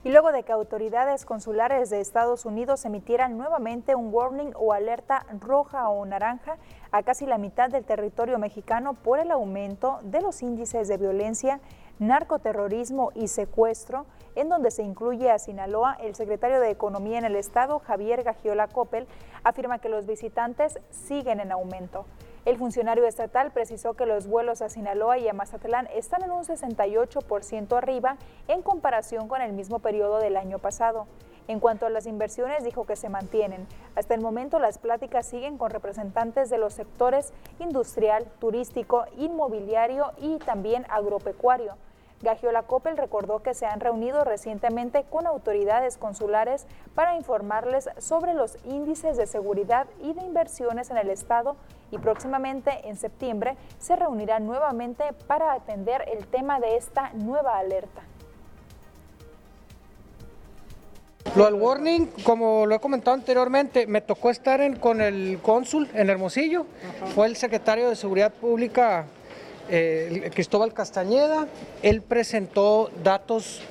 [0.03, 5.25] Y luego de que autoridades consulares de Estados Unidos emitieran nuevamente un warning o alerta
[5.41, 6.57] roja o naranja
[6.91, 11.59] a casi la mitad del territorio mexicano por el aumento de los índices de violencia
[11.99, 14.05] narcoterrorismo y secuestro,
[14.35, 18.67] en donde se incluye a Sinaloa, el secretario de Economía en el Estado, Javier Gagiola
[18.67, 19.07] Coppel,
[19.43, 22.05] afirma que los visitantes siguen en aumento.
[22.47, 26.45] El funcionario estatal precisó que los vuelos a Sinaloa y a Mazatlán están en un
[26.45, 28.15] 68% arriba
[28.47, 31.07] en comparación con el mismo periodo del año pasado.
[31.49, 33.67] En cuanto a las inversiones, dijo que se mantienen.
[33.95, 40.37] Hasta el momento las pláticas siguen con representantes de los sectores industrial, turístico, inmobiliario y
[40.37, 41.73] también agropecuario.
[42.21, 48.57] Gagiola Coppel recordó que se han reunido recientemente con autoridades consulares para informarles sobre los
[48.65, 51.55] índices de seguridad y de inversiones en el Estado
[51.91, 58.01] y próximamente en septiembre se reunirán nuevamente para atender el tema de esta nueva alerta.
[61.35, 66.09] Lo del warning, como lo he comentado anteriormente, me tocó estar con el cónsul en
[66.09, 66.65] Hermosillo,
[67.13, 69.05] fue el secretario de Seguridad Pública
[69.69, 71.47] eh, Cristóbal Castañeda,
[71.83, 73.61] él presentó datos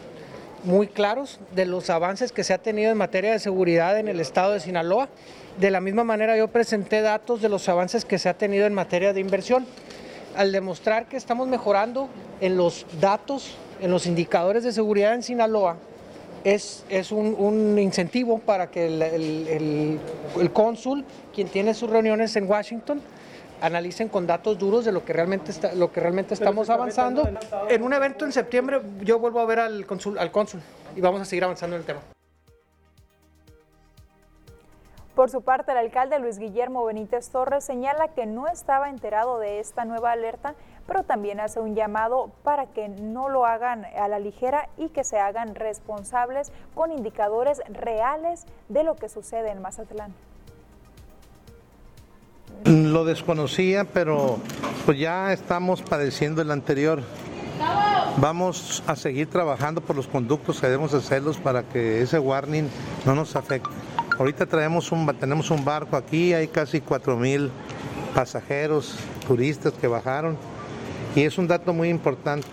[0.65, 4.21] muy claros de los avances que se ha tenido en materia de seguridad en el
[4.21, 5.09] estado de Sinaloa
[5.61, 8.75] De la misma manera yo presenté datos de los avances que se ha tenido en
[8.75, 9.65] materia de inversión.
[10.37, 12.09] Al demostrar que estamos mejorando
[12.41, 15.77] en los datos, en los indicadores de seguridad en Sinaloa,
[16.45, 19.99] es, un, incentivo para que el,
[20.39, 21.05] el cónsul,
[21.35, 23.01] quien tiene sus reuniones en Washington,
[23.61, 27.29] analicen con datos duros de lo que realmente está, lo que realmente estamos avanzando.
[27.69, 30.61] En un evento en septiembre yo vuelvo a ver al cónsul, al cónsul
[30.95, 32.01] y vamos a seguir avanzando en el tema.
[35.17, 39.61] Por su parte, el alcalde Luis Guillermo Benítez Torres señala que no estaba enterado de
[39.61, 40.55] esta nueva alerta,
[40.87, 45.05] pero también hace un llamado para que no lo hagan a la ligera y que
[45.05, 50.13] se hagan responsables con indicadores reales de lo que sucede en Mazatlán.
[52.65, 54.39] Lo desconocía, pero
[54.85, 57.03] pues ya estamos padeciendo el anterior.
[58.19, 62.69] Vamos a seguir trabajando por los conductos que debemos hacerlos para que ese warning
[63.05, 63.69] no nos afecte.
[64.19, 67.51] Ahorita traemos un, tenemos un barco aquí, hay casi 4 mil
[68.15, 70.39] pasajeros, turistas que bajaron.
[71.17, 72.47] Y es un dato muy importante.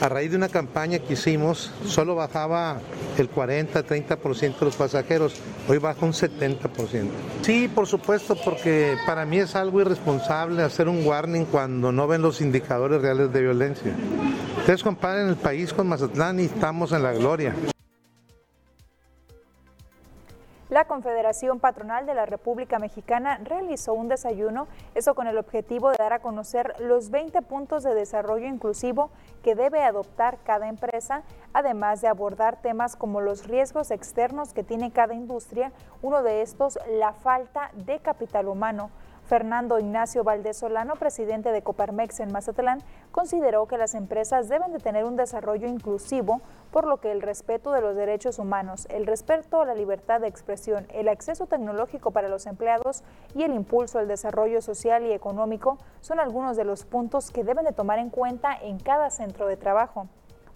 [0.00, 2.78] A raíz de una campaña que hicimos, solo bajaba
[3.18, 5.34] el 40-30% de los pasajeros,
[5.66, 7.08] hoy baja un 70%.
[7.42, 12.22] Sí, por supuesto, porque para mí es algo irresponsable hacer un warning cuando no ven
[12.22, 13.92] los indicadores reales de violencia.
[14.58, 17.52] Ustedes comparen el país con Mazatlán y estamos en la gloria.
[20.78, 25.96] La Confederación Patronal de la República Mexicana realizó un desayuno, eso con el objetivo de
[25.98, 29.10] dar a conocer los 20 puntos de desarrollo inclusivo
[29.42, 34.92] que debe adoptar cada empresa, además de abordar temas como los riesgos externos que tiene
[34.92, 38.92] cada industria, uno de estos la falta de capital humano.
[39.28, 42.78] Fernando Ignacio Valdés Solano, presidente de Coparmex en Mazatlán,
[43.12, 47.72] consideró que las empresas deben de tener un desarrollo inclusivo, por lo que el respeto
[47.72, 52.30] de los derechos humanos, el respeto a la libertad de expresión, el acceso tecnológico para
[52.30, 57.30] los empleados y el impulso al desarrollo social y económico son algunos de los puntos
[57.30, 60.08] que deben de tomar en cuenta en cada centro de trabajo.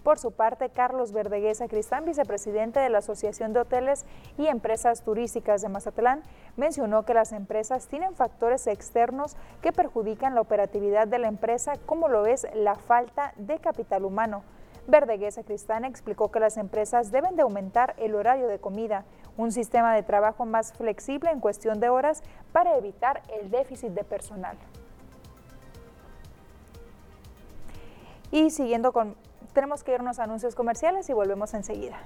[0.03, 4.05] Por su parte, Carlos Verdeguesa Cristán, vicepresidente de la Asociación de Hoteles
[4.37, 6.23] y Empresas Turísticas de Mazatlán,
[6.57, 12.09] mencionó que las empresas tienen factores externos que perjudican la operatividad de la empresa, como
[12.09, 14.43] lo es la falta de capital humano.
[14.87, 19.05] Verdeguesa Cristán explicó que las empresas deben de aumentar el horario de comida,
[19.37, 24.03] un sistema de trabajo más flexible en cuestión de horas para evitar el déficit de
[24.03, 24.57] personal.
[28.31, 29.15] Y siguiendo con
[29.53, 31.99] tenemos que irnos a anuncios comerciales y volvemos enseguida.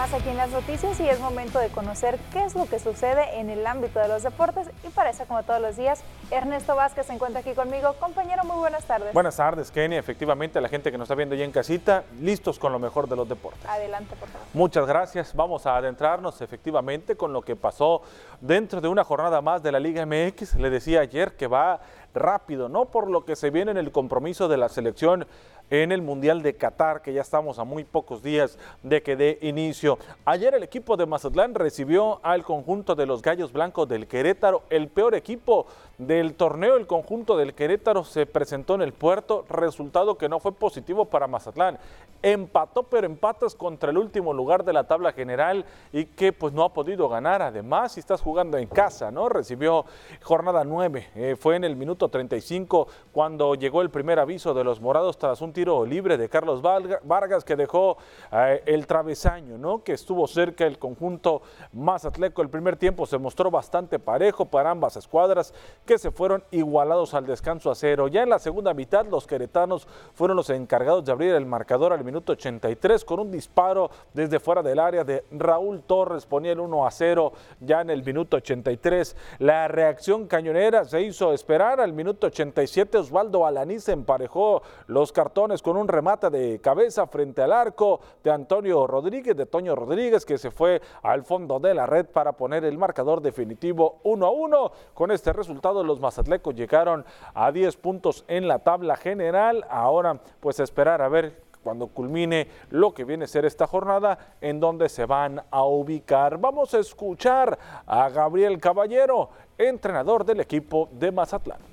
[0.00, 3.38] Más aquí en las noticias y es momento de conocer qué es lo que sucede
[3.38, 7.04] en el ámbito de los deportes y para eso como todos los días Ernesto Vázquez
[7.06, 7.92] se encuentra aquí conmigo.
[8.00, 9.12] Compañero, muy buenas tardes.
[9.12, 9.96] Buenas tardes, Kenny.
[9.96, 13.16] Efectivamente, la gente que nos está viendo ya en casita, listos con lo mejor de
[13.16, 13.66] los deportes.
[13.66, 14.46] Adelante, por favor.
[14.54, 15.34] Muchas gracias.
[15.34, 18.00] Vamos a adentrarnos efectivamente con lo que pasó
[18.40, 20.54] dentro de una jornada más de la Liga MX.
[20.54, 21.80] Le decía ayer que va
[22.14, 22.86] rápido, ¿no?
[22.86, 25.26] Por lo que se viene en el compromiso de la selección
[25.70, 29.38] en el Mundial de Qatar, que ya estamos a muy pocos días de que dé
[29.40, 29.98] inicio.
[30.24, 34.88] Ayer el equipo de Mazatlán recibió al conjunto de los Gallos Blancos del Querétaro, el
[34.88, 35.66] peor equipo
[36.00, 36.76] del torneo.
[36.76, 41.26] El conjunto del Querétaro se presentó en el puerto, resultado que no fue positivo para
[41.26, 41.78] Mazatlán.
[42.22, 46.64] Empató, pero empatas contra el último lugar de la tabla general y que pues no
[46.64, 47.42] ha podido ganar.
[47.42, 49.28] Además, si estás jugando en casa, ¿no?
[49.28, 49.84] Recibió
[50.22, 51.10] jornada 9.
[51.14, 55.40] Eh, fue en el minuto 35 cuando llegó el primer aviso de los morados tras
[55.40, 57.96] un tiro libre de Carlos Vargas que dejó
[58.32, 59.82] eh, el travesaño, ¿no?
[59.82, 61.42] Que estuvo cerca el conjunto
[61.72, 62.42] Mazatleco.
[62.42, 65.52] El primer tiempo se mostró bastante parejo para ambas escuadras
[65.84, 68.08] que se fueron igualados al descanso a cero.
[68.08, 72.04] Ya en la segunda mitad los queretanos fueron los encargados de abrir el marcador al
[72.04, 76.86] minuto 83 con un disparo desde fuera del área de Raúl Torres, ponía el 1
[76.86, 79.16] a 0 ya en el minuto 83.
[79.38, 82.98] La reacción cañonera se hizo esperar al minuto 87.
[82.98, 88.86] Osvaldo Alaní emparejó los cartones con un remate de cabeza frente al arco de Antonio
[88.86, 92.78] Rodríguez, de Toño Rodríguez, que se fue al fondo de la red para poner el
[92.78, 94.72] marcador definitivo 1 a 1.
[94.94, 99.66] Con este resultado los mazatlecos llegaron a 10 puntos en la tabla general.
[99.68, 104.60] Ahora pues esperar a ver cuando culmine lo que viene a ser esta jornada, en
[104.60, 106.38] donde se van a ubicar.
[106.38, 111.69] Vamos a escuchar a Gabriel Caballero, entrenador del equipo de Mazatlán.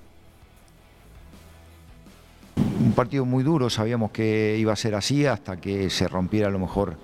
[2.97, 6.57] Partido muy duro, sabíamos que iba a ser así hasta que se rompiera a lo
[6.57, 6.97] mejor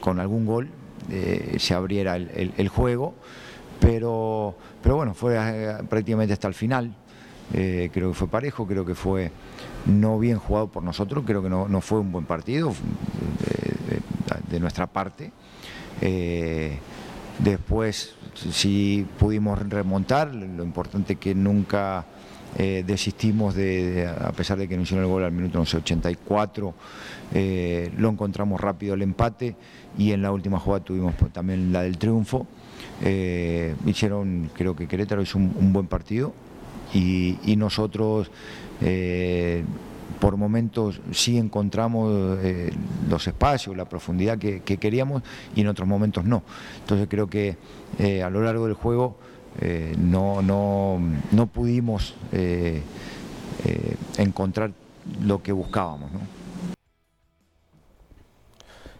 [0.00, 0.68] con algún gol,
[1.56, 3.14] se abriera el, juego,
[3.78, 5.38] pero, pero bueno, fue
[5.88, 6.92] prácticamente hasta el final.
[7.52, 9.30] creo que fue parejo, creo que fue
[9.86, 12.74] no bien jugado por nosotros, creo que no, fue un buen partido
[14.50, 15.30] de, nuestra parte.
[17.38, 22.04] después si pudimos remontar, lo importante que nunca
[22.58, 26.74] eh, desistimos de, a pesar de que no hicieron el gol al minuto 84,
[27.34, 29.56] eh, lo encontramos rápido el empate
[29.98, 32.46] y en la última jugada tuvimos también la del triunfo.
[33.02, 36.32] Eh, hicieron, creo que Querétaro hizo un, buen partido
[36.94, 38.30] y, nosotros
[40.18, 42.38] por momentos sí encontramos
[43.10, 45.22] los espacios, la profundidad que, queríamos
[45.54, 46.42] y en otros momentos no.
[46.80, 47.58] Entonces creo que
[48.24, 49.18] a lo largo del juego
[49.60, 50.98] eh, no, no,
[51.32, 52.14] no, pudimos
[54.18, 54.72] encontrar
[55.22, 56.10] lo que buscábamos.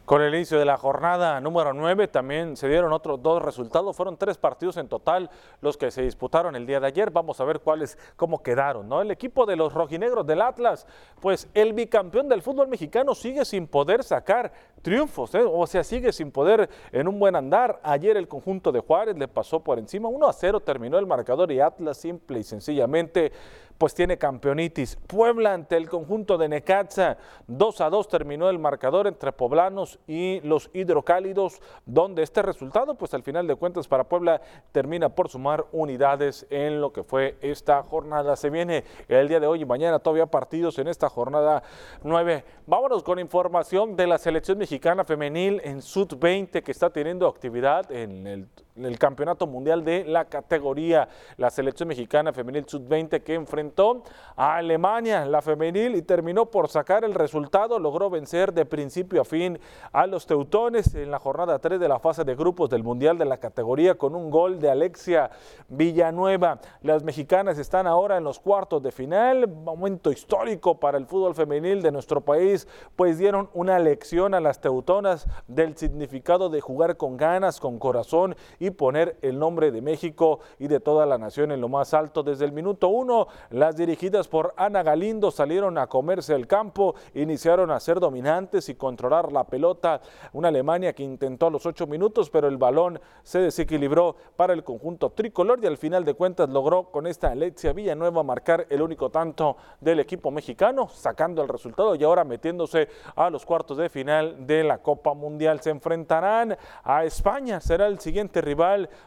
[0.07, 3.96] Con el inicio de la jornada número 9 también se dieron otros dos resultados.
[3.96, 5.28] Fueron tres partidos en total
[5.61, 7.11] los que se disputaron el día de ayer.
[7.11, 8.88] Vamos a ver cuáles, cómo quedaron.
[8.88, 9.02] ¿no?
[9.02, 10.86] El equipo de los rojinegros del Atlas,
[11.20, 15.42] pues el bicampeón del fútbol mexicano sigue sin poder sacar triunfos, ¿eh?
[15.44, 17.80] o sea, sigue sin poder en un buen andar.
[17.82, 20.09] Ayer el conjunto de Juárez le pasó por encima.
[20.09, 23.32] 1 a 0 terminó el marcador y Atlas simple y sencillamente
[23.79, 24.97] pues tiene campeonitis.
[25.07, 30.41] Puebla ante el conjunto de Necaxa, 2 a 2 terminó el marcador entre poblanos y
[30.41, 34.41] los hidrocálidos, donde este resultado, pues al final de cuentas para Puebla
[34.72, 38.37] termina por sumar unidades en lo que fue esta jornada.
[38.37, 41.62] Se viene el día de hoy y mañana todavía partidos en esta jornada
[42.03, 42.45] 9.
[42.66, 47.91] Vámonos con información de la selección mexicana femenil en Sud 20 que está teniendo actividad
[47.93, 48.49] en el
[48.85, 54.03] el Campeonato Mundial de la categoría, la selección mexicana femenil sub-20 que enfrentó
[54.37, 59.24] a Alemania, la femenil, y terminó por sacar el resultado, logró vencer de principio a
[59.24, 59.59] fin
[59.93, 63.24] a los teutones en la jornada 3 de la fase de grupos del Mundial de
[63.24, 65.31] la categoría con un gol de Alexia
[65.68, 66.61] Villanueva.
[66.83, 71.83] Las mexicanas están ahora en los cuartos de final, momento histórico para el fútbol femenil
[71.83, 77.16] de nuestro país, pues dieron una lección a las teutonas del significado de jugar con
[77.16, 81.53] ganas, con corazón y y poner el nombre de México y de toda la nación
[81.53, 82.23] en lo más alto.
[82.23, 87.71] Desde el minuto uno, las dirigidas por Ana Galindo salieron a comerse el campo, iniciaron
[87.71, 90.01] a ser dominantes y controlar la pelota.
[90.33, 94.64] Una Alemania que intentó a los ocho minutos, pero el balón se desequilibró para el
[94.64, 99.11] conjunto tricolor y al final de cuentas logró con esta Alexia Villanueva marcar el único
[99.11, 104.47] tanto del equipo mexicano, sacando el resultado y ahora metiéndose a los cuartos de final
[104.47, 105.61] de la Copa Mundial.
[105.61, 108.41] Se enfrentarán a España, será el siguiente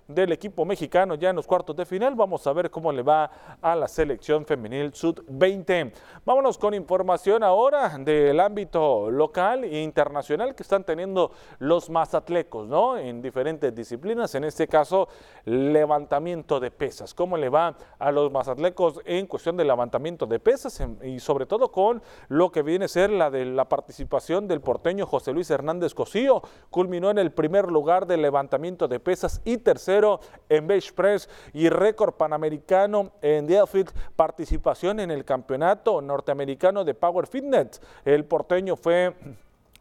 [0.08, 2.16] del equipo mexicano ya en los cuartos de final.
[2.16, 3.30] Vamos a ver cómo le va
[3.62, 5.92] a la selección femenil sub-20.
[6.26, 12.98] Vámonos con información ahora del ámbito local e internacional que están teniendo los mazatlecos, ¿no?
[12.98, 15.08] En diferentes disciplinas, en este caso
[15.46, 17.14] levantamiento de pesas.
[17.14, 21.72] ¿Cómo le va a los mazatlecos en cuestión de levantamiento de pesas y sobre todo
[21.72, 25.94] con lo que viene a ser la de la participación del porteño José Luis Hernández
[25.94, 26.42] Cosío?
[26.70, 31.70] Culminó en el primer lugar de levantamiento de pesas y tercero en Bench Press y
[31.70, 37.82] récord panamericano en Delphic, participación en el campeonato norteamericano de Power Fitness.
[38.06, 39.14] El porteño fue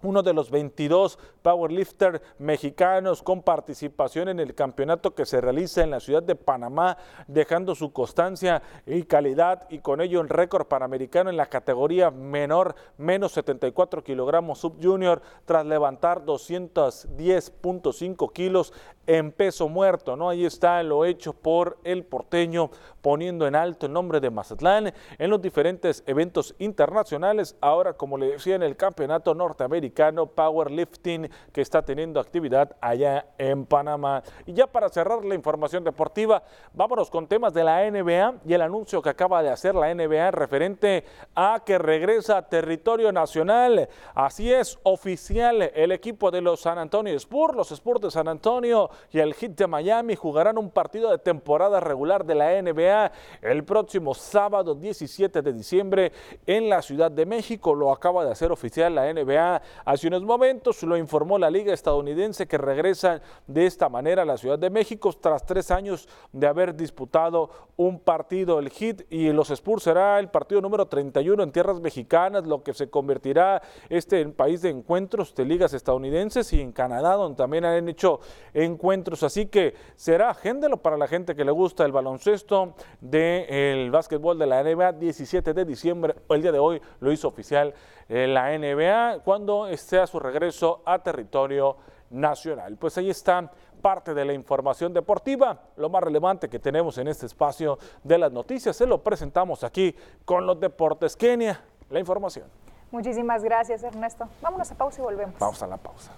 [0.02, 5.90] uno de los 22 powerlifter mexicanos con participación en el campeonato que se realiza en
[5.90, 6.96] la ciudad de Panamá,
[7.26, 12.76] dejando su constancia y calidad y con ello el récord panamericano en la categoría menor,
[12.96, 18.72] menos 74 kilogramos subjunior, tras levantar 210.5 kilos
[19.08, 20.28] en peso muerto, ¿no?
[20.28, 25.30] Ahí está lo hecho por el porteño, poniendo en alto el nombre de Mazatlán en
[25.30, 31.80] los diferentes eventos internacionales, ahora como le decía en el campeonato norteamericano Powerlifting que está
[31.80, 34.22] teniendo actividad allá en Panamá.
[34.44, 36.42] Y ya para cerrar la información deportiva,
[36.74, 40.32] vámonos con temas de la NBA y el anuncio que acaba de hacer la NBA
[40.32, 41.04] referente
[41.34, 43.88] a que regresa a territorio nacional.
[44.14, 48.90] Así es, oficial, el equipo de los San Antonio Spurs, los Spurs de San Antonio
[49.12, 53.64] y el Heat de Miami jugarán un partido de temporada regular de la NBA el
[53.64, 56.12] próximo sábado 17 de diciembre
[56.46, 57.74] en la Ciudad de México.
[57.74, 62.46] Lo acaba de hacer oficial la NBA hace unos momentos, lo informó la Liga Estadounidense
[62.46, 66.74] que regresa de esta manera a la Ciudad de México tras tres años de haber
[66.74, 68.58] disputado un partido.
[68.58, 72.74] El Heat y los Spurs será el partido número 31 en tierras mexicanas, lo que
[72.74, 77.64] se convertirá este en país de encuentros de ligas estadounidenses y en Canadá, donde también
[77.64, 78.20] han hecho
[78.52, 79.22] encuentros encuentros.
[79.22, 84.46] Así que será agéndelo para la gente que le gusta el baloncesto del básquetbol de
[84.46, 86.14] la NBA 17 de diciembre.
[86.30, 87.74] El día de hoy lo hizo oficial
[88.08, 91.76] la NBA cuando esté a su regreso a territorio
[92.08, 92.76] nacional.
[92.78, 93.50] Pues ahí está
[93.82, 98.32] parte de la información deportiva, lo más relevante que tenemos en este espacio de las
[98.32, 98.74] noticias.
[98.74, 101.60] Se lo presentamos aquí con los deportes Kenia.
[101.90, 102.46] La información.
[102.90, 104.26] Muchísimas gracias, Ernesto.
[104.40, 105.38] Vámonos a pausa y volvemos.
[105.38, 106.12] Vamos a la pausa.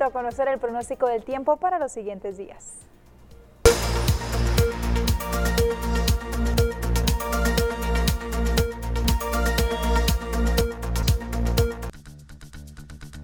[0.00, 2.78] A conocer el pronóstico del tiempo para los siguientes días.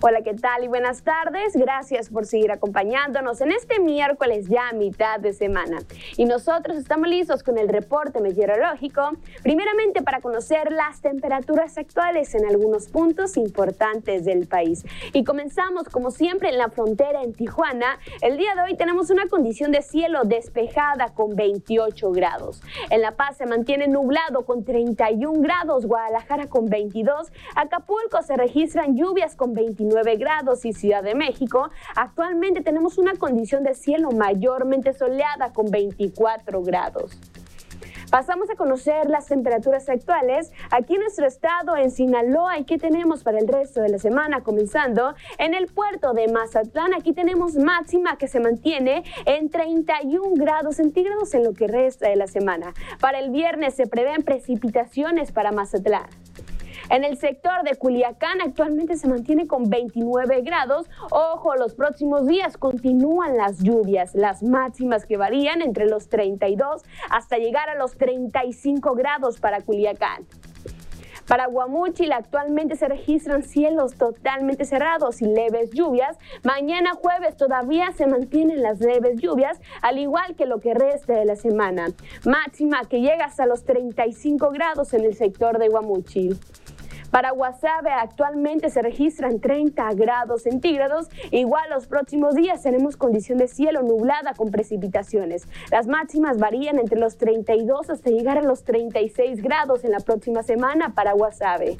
[0.08, 1.54] Hola, ¿qué tal y buenas tardes?
[1.54, 5.80] Gracias por seguir acompañándonos en este miércoles ya a mitad de semana.
[6.16, 9.02] Y nosotros estamos listos con el reporte meteorológico,
[9.42, 14.86] primeramente para conocer las temperaturas actuales en algunos puntos importantes del país.
[15.12, 17.98] Y comenzamos como siempre en la frontera en Tijuana.
[18.22, 22.62] El día de hoy tenemos una condición de cielo despejada con 28 grados.
[22.88, 28.96] En La Paz se mantiene nublado con 31 grados, Guadalajara con 22, Acapulco se registran
[28.96, 34.92] lluvias con 29 grados y Ciudad de México, actualmente tenemos una condición de cielo mayormente
[34.92, 37.18] soleada con 24 grados.
[38.10, 43.22] Pasamos a conocer las temperaturas actuales aquí en nuestro estado, en Sinaloa, y qué tenemos
[43.22, 46.94] para el resto de la semana, comenzando en el puerto de Mazatlán.
[46.94, 52.16] Aquí tenemos máxima que se mantiene en 31 grados centígrados en lo que resta de
[52.16, 52.72] la semana.
[52.98, 56.08] Para el viernes se prevén precipitaciones para Mazatlán.
[56.90, 60.88] En el sector de Culiacán actualmente se mantiene con 29 grados.
[61.10, 67.36] Ojo, los próximos días continúan las lluvias, las máximas que varían entre los 32 hasta
[67.36, 70.26] llegar a los 35 grados para Culiacán.
[71.26, 76.16] Para Guamúchil actualmente se registran cielos totalmente cerrados y leves lluvias.
[76.42, 81.26] Mañana jueves todavía se mantienen las leves lluvias, al igual que lo que resta de
[81.26, 81.88] la semana.
[82.24, 86.40] Máxima que llega hasta los 35 grados en el sector de Guamúchil.
[87.10, 91.08] Para Guasave actualmente se registran 30 grados centígrados.
[91.30, 95.48] Igual los próximos días tenemos condición de cielo nublada con precipitaciones.
[95.70, 100.42] Las máximas varían entre los 32 hasta llegar a los 36 grados en la próxima
[100.42, 101.78] semana para Guasave.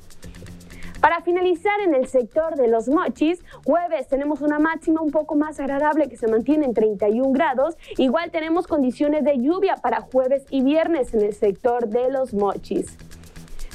[1.00, 5.60] Para finalizar en el sector de los mochis, jueves tenemos una máxima un poco más
[5.60, 7.76] agradable que se mantiene en 31 grados.
[7.98, 12.96] Igual tenemos condiciones de lluvia para jueves y viernes en el sector de los mochis.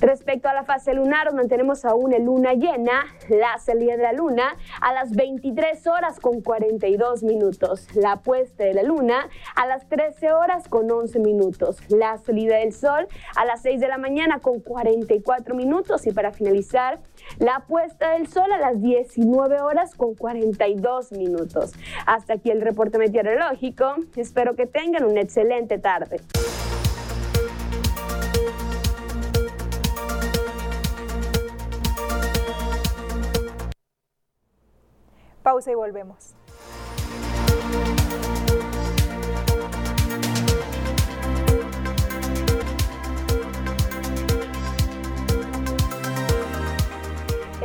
[0.03, 4.57] Respecto a la fase lunar, mantenemos aún en luna llena, la salida de la luna
[4.81, 10.33] a las 23 horas con 42 minutos, la puesta de la luna a las 13
[10.33, 14.59] horas con 11 minutos, la salida del sol a las 6 de la mañana con
[14.59, 16.99] 44 minutos y para finalizar,
[17.39, 21.71] la puesta del sol a las 19 horas con 42 minutos.
[22.05, 23.95] Hasta aquí el reporte meteorológico.
[24.17, 26.19] Espero que tengan una excelente tarde.
[35.43, 36.35] Pausa y volvemos.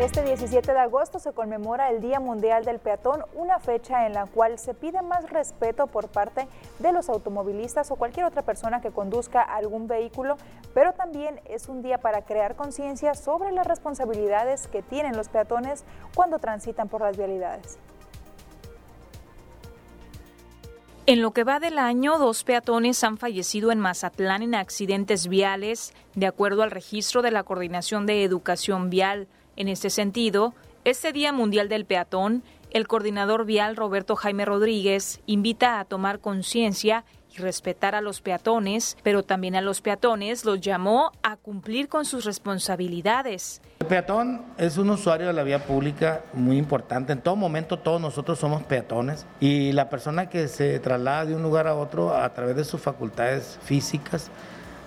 [0.01, 4.27] Este 17 de agosto se conmemora el Día Mundial del Peatón, una fecha en la
[4.27, 6.47] cual se pide más respeto por parte
[6.79, 10.37] de los automovilistas o cualquier otra persona que conduzca algún vehículo,
[10.73, 15.85] pero también es un día para crear conciencia sobre las responsabilidades que tienen los peatones
[16.15, 17.77] cuando transitan por las vialidades.
[21.07, 25.93] En lo que va del año, dos peatones han fallecido en Mazatlán en accidentes viales,
[26.15, 29.27] de acuerdo al registro de la Coordinación de Educación Vial.
[29.59, 30.55] En este sentido,
[30.85, 37.05] este Día Mundial del Peatón, el coordinador vial Roberto Jaime Rodríguez invita a tomar conciencia
[37.37, 42.05] y respetar a los peatones, pero también a los peatones los llamó a cumplir con
[42.05, 43.61] sus responsabilidades.
[43.81, 47.13] El peatón es un usuario de la vía pública muy importante.
[47.13, 51.43] En todo momento todos nosotros somos peatones y la persona que se traslada de un
[51.43, 54.31] lugar a otro a través de sus facultades físicas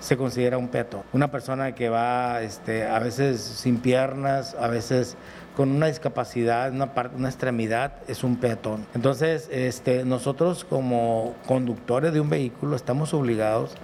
[0.02, 1.04] se considera un peatón.
[1.14, 5.16] Una persona que va este, a veces sin piernas, a veces
[5.56, 8.86] con una discapacidad, una, parte, una extremidad, es un peatón.
[8.96, 13.76] Entonces, este, nosotros como conductores de un vehículo estamos obligados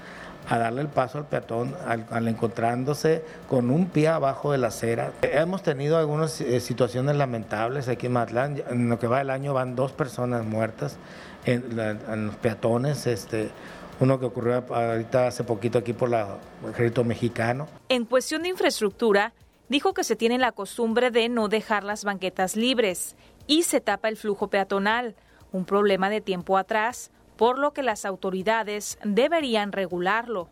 [0.50, 5.12] a darle el paso al peatón al, encontrándose con un pie abajo de la acera.
[5.22, 8.64] Hemos tenido algunas eh, situaciones lamentables aquí en Matlán.
[8.70, 10.98] En lo que va del año van dos personas muertas
[11.46, 13.06] en, en los peatones.
[13.08, 13.52] Este,
[14.00, 17.68] uno que ocurrió ahorita hace poquito aquí por la, el ejército mexicano.
[17.90, 19.34] En cuestión de infraestructura,
[19.70, 23.16] dijo que se tiene la costumbre de no dejar las banquetas libres
[23.48, 25.16] y se tapa el flujo peatonal,
[25.52, 30.50] un problema de tiempo atrás, por lo que las autoridades deberían regularlo.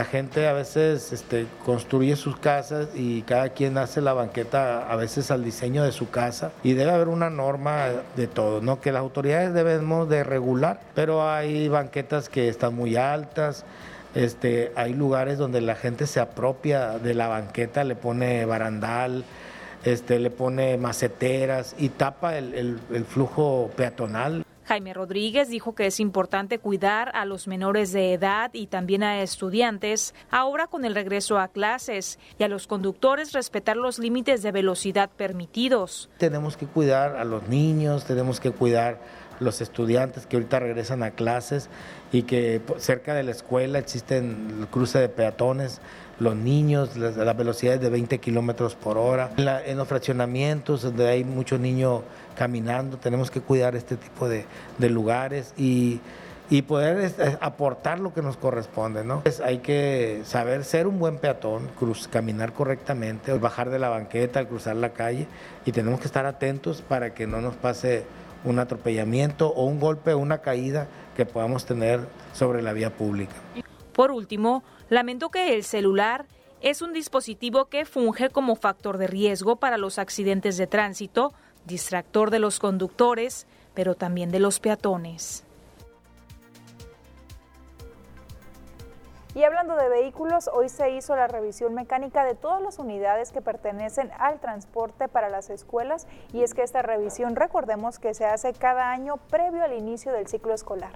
[0.00, 4.94] La gente a veces este, construye sus casas y cada quien hace la banqueta a
[4.94, 8.80] veces al diseño de su casa y debe haber una norma de todo, ¿no?
[8.80, 13.64] Que las autoridades debemos de regular, pero hay banquetas que están muy altas,
[14.14, 19.24] este, hay lugares donde la gente se apropia de la banqueta, le pone barandal,
[19.82, 22.78] este, le pone maceteras y tapa el
[23.08, 24.44] flujo peatonal.
[24.68, 29.22] Jaime Rodríguez dijo que es importante cuidar a los menores de edad y también a
[29.22, 34.52] estudiantes ahora con el regreso a clases y a los conductores respetar los límites de
[34.52, 36.10] velocidad permitidos.
[36.18, 39.00] Tenemos que cuidar a los niños, tenemos que cuidar
[39.40, 41.70] los estudiantes que ahorita regresan a clases
[42.12, 45.80] y que cerca de la escuela existen el cruce de peatones,
[46.20, 49.30] los niños, las, velocidades de 20 kilómetros por hora.
[49.36, 52.02] En, los fraccionamientos donde hay muchos niños
[52.36, 54.46] caminando, tenemos que cuidar este tipo de,
[54.78, 56.00] lugares y,
[56.66, 59.04] poder este, aportar lo que nos corresponde.
[59.04, 59.22] ¿no?
[59.44, 64.48] hay que saber ser un buen peatón, cruz, caminar correctamente, bajar de la banqueta al
[64.48, 65.26] cruzar la calle
[65.64, 68.04] y tenemos que estar atentos para que no nos pase
[68.44, 72.00] un atropellamiento o un golpe o una caída que podamos tener
[72.32, 73.34] sobre la vía pública.
[73.92, 76.26] Por último, lamentó que el celular
[76.60, 81.32] es un dispositivo que funge como factor de riesgo para los accidentes de tránsito,
[81.66, 85.44] distractor de los conductores, pero también de los peatones.
[89.34, 93.40] Y hablando de vehículos, hoy se hizo la revisión mecánica de todas las unidades que
[93.40, 98.52] pertenecen al transporte para las escuelas y es que esta revisión recordemos que se hace
[98.52, 100.90] cada año previo al inicio del ciclo escolar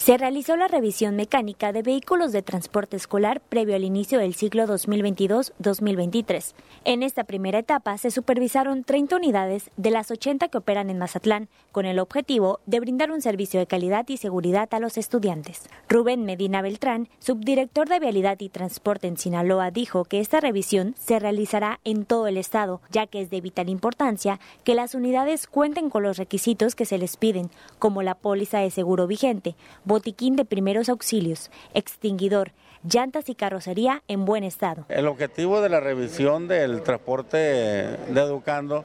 [0.00, 4.64] se realizó la revisión mecánica de vehículos de transporte escolar previo al inicio del ciclo
[4.64, 6.54] 2022-2023.
[6.86, 11.50] En esta primera etapa se supervisaron 30 unidades de las 80 que operan en Mazatlán,
[11.70, 15.68] con el objetivo de brindar un servicio de calidad y seguridad a los estudiantes.
[15.86, 21.18] Rubén Medina Beltrán, subdirector de Vialidad y Transporte en Sinaloa, dijo que esta revisión se
[21.18, 25.90] realizará en todo el estado, ya que es de vital importancia que las unidades cuenten
[25.90, 29.56] con los requisitos que se les piden, como la póliza de seguro vigente,
[29.90, 32.52] botiquín de primeros auxilios, extinguidor,
[32.84, 34.86] llantas y carrocería en buen estado.
[34.88, 38.84] El objetivo de la revisión del transporte de educando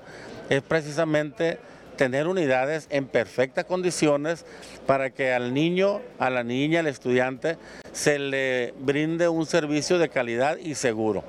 [0.50, 1.60] es precisamente
[1.96, 4.48] tener unidades en perfectas condiciones
[4.88, 7.58] para que al niño, a la niña, al estudiante
[7.94, 11.24] se le brinde un servicio de calidad y seguro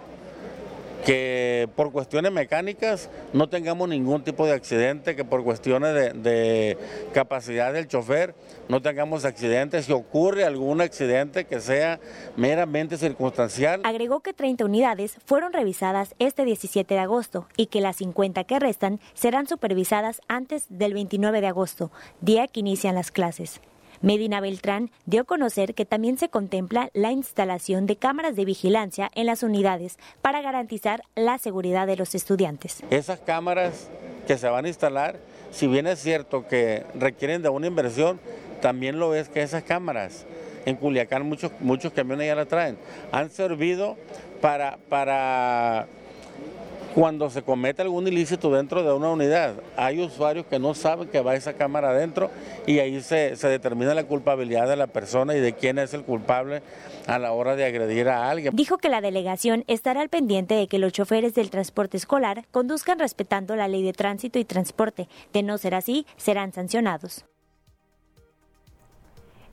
[1.06, 6.76] que por cuestiones mecánicas no tengamos ningún tipo de accidente, que por cuestiones de,
[7.14, 8.34] capacidad del chofer
[8.68, 12.00] no tengamos accidentes, si ocurre algún accidente que sea
[12.36, 13.82] meramente circunstancial.
[13.84, 18.58] Agregó que 30 unidades fueron revisadas este 17 de agosto y que las 50 que
[18.58, 23.60] restan serán supervisadas antes del 29 de agosto, día que inician las clases.
[24.02, 29.10] Medina Beltrán dio a conocer que también se contempla la instalación de cámaras de vigilancia
[29.14, 32.82] en las unidades para garantizar la seguridad de los estudiantes.
[32.90, 33.90] Esas cámaras
[34.26, 35.18] que se van a instalar,
[35.50, 38.20] si bien es cierto que requieren de una inversión,
[38.60, 40.26] también lo es que esas cámaras,
[40.64, 42.76] en Culiacán muchos, muchos camiones ya la traen,
[43.12, 43.96] han servido
[44.40, 45.86] para, para
[46.96, 49.56] cuando se comete algún ilícito dentro de una unidad.
[49.76, 52.30] Hay usuarios que no saben que va esa cámara adentro
[52.66, 56.62] y ahí se, determina la culpabilidad de la persona y de quién es el culpable
[57.06, 58.56] a la hora de agredir a alguien.
[58.56, 62.98] Dijo que la delegación estará al pendiente de que los choferes del transporte escolar conduzcan
[62.98, 65.06] respetando la ley de tránsito y transporte.
[65.34, 67.26] De no ser así, serán sancionados.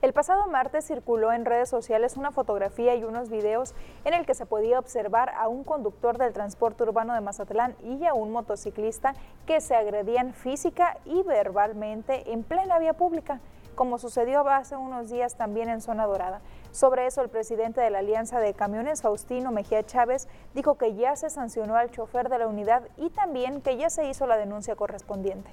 [0.04, 3.74] El pasado martes circuló en redes sociales una fotografía y unos videos
[4.04, 8.04] en el que se podía observar a un conductor del transporte urbano de Mazatlán y
[8.04, 9.14] a un motociclista
[9.46, 13.40] que se agredían física y verbalmente en plena vía pública,
[13.76, 16.42] como sucedió hace unos días también en Zona Dorada.
[16.70, 21.16] Sobre eso, el presidente de la Alianza de Camiones, Faustino Mejía Chávez, dijo que ya
[21.16, 24.76] se sancionó al chofer de la unidad y también que ya se hizo la denuncia
[24.76, 25.50] correspondiente.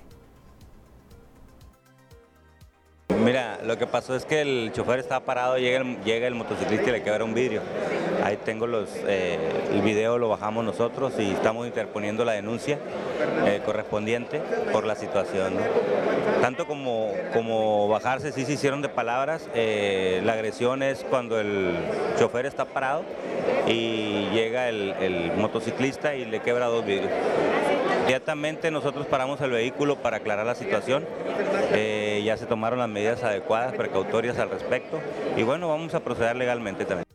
[3.19, 6.89] Mira, lo que pasó es que el chofer estaba parado, llega el, llega el motociclista
[6.89, 7.61] y le quebra un vidrio.
[8.23, 9.37] Ahí tengo los, eh,
[9.71, 12.77] el video, lo bajamos nosotros y estamos interponiendo la denuncia
[13.45, 14.41] eh, correspondiente
[14.71, 15.53] por la situación.
[16.41, 19.47] Tanto como, como bajarse, sí se hicieron de palabras.
[19.53, 21.75] Eh, la agresión es cuando el
[22.17, 23.03] chofer está parado
[23.67, 27.11] y llega el, motociclista y le quebra dos vidrios.
[28.01, 31.05] Inmediatamente nosotros paramos el vehículo para aclarar la situación
[31.73, 34.99] eh, ya se tomaron las medidas adecuadas, precautorias al respecto
[35.37, 37.10] y bueno, vamos a proceder legalmente también.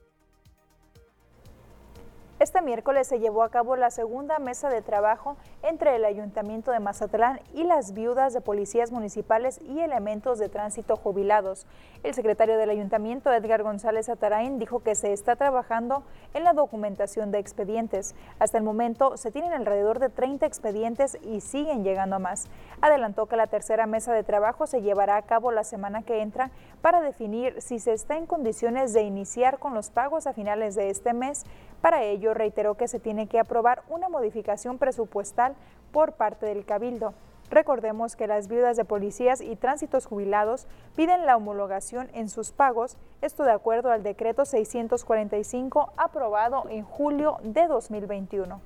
[2.47, 6.79] Este miércoles se llevó a cabo la segunda mesa de trabajo entre el Ayuntamiento de
[6.79, 11.67] Mazatlán y las viudas de policías municipales y elementos de tránsito jubilados.
[12.05, 17.33] El secretario del Ayuntamiento, Edgar González Atarain, dijo que se está trabajando en la documentación
[17.33, 18.15] de expedientes.
[18.39, 22.47] Hasta el momento se tienen alrededor de 30 expedientes y siguen llegando más.
[22.81, 26.53] Adelantó que la tercera mesa de trabajo se llevará a cabo la semana que entra
[26.81, 30.91] para definir si se está en condiciones de iniciar con los pagos a finales de
[30.91, 31.45] este mes.
[31.87, 35.55] Para ello, reiteró que se tiene que aprobar una modificación presupuestal
[35.93, 37.15] por parte del Cabildo.
[37.49, 40.67] Recordemos que las viudas de policías y tránsitos jubilados
[40.97, 47.37] piden la homologación en sus pagos, esto de acuerdo al decreto 645 aprobado en julio
[47.45, 48.61] de 2021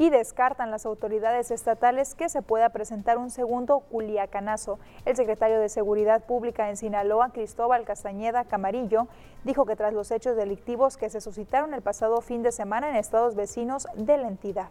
[0.00, 4.78] y descartan las autoridades estatales que se pueda presentar un segundo culiacanazo.
[5.04, 9.08] El secretario de Seguridad Pública en Sinaloa, Cristóbal Castañeda Camarillo,
[9.44, 12.96] dijo que tras los hechos delictivos que se suscitaron el pasado fin de semana en
[12.96, 14.70] estados vecinos de la entidad.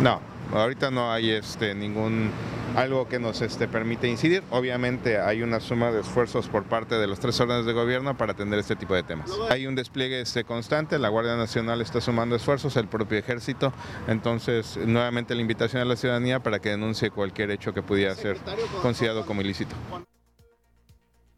[0.00, 0.20] No,
[0.52, 2.30] ahorita no hay este, ningún
[2.76, 4.42] algo que nos este, permite incidir.
[4.50, 8.32] Obviamente hay una suma de esfuerzos por parte de los tres órdenes de gobierno para
[8.32, 9.30] atender este tipo de temas.
[9.50, 13.72] Hay un despliegue este, constante, la Guardia Nacional está sumando esfuerzos, el propio ejército.
[14.08, 18.38] Entonces, nuevamente la invitación a la ciudadanía para que denuncie cualquier hecho que pudiera ser
[18.82, 19.74] considerado como ilícito.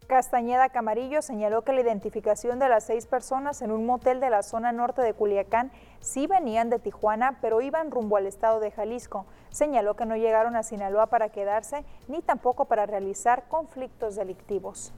[0.07, 4.43] Castañeda Camarillo señaló que la identificación de las seis personas en un motel de la
[4.43, 9.25] zona norte de Culiacán sí venían de Tijuana, pero iban rumbo al estado de Jalisco.
[9.49, 14.93] Señaló que no llegaron a Sinaloa para quedarse ni tampoco para realizar conflictos delictivos.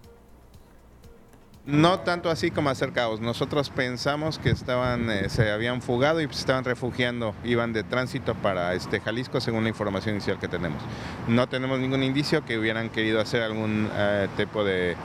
[1.67, 3.19] No tanto así como acercados.
[3.19, 8.35] Nosotros pensamos que estaban, eh, se habían fugado y se estaban refugiando, iban de tránsito
[8.35, 10.81] para este Jalisco, según la información inicial que tenemos.
[11.27, 14.95] No tenemos ningún indicio que hubieran querido hacer algún eh, tipo de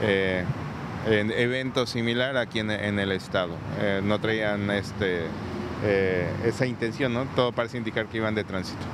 [0.00, 0.42] eh,
[1.06, 3.54] evento similar aquí en, el estado.
[4.02, 5.26] no traían este,
[6.44, 7.26] esa intención, ¿no?
[7.36, 8.84] Todo parece indicar que iban de tránsito.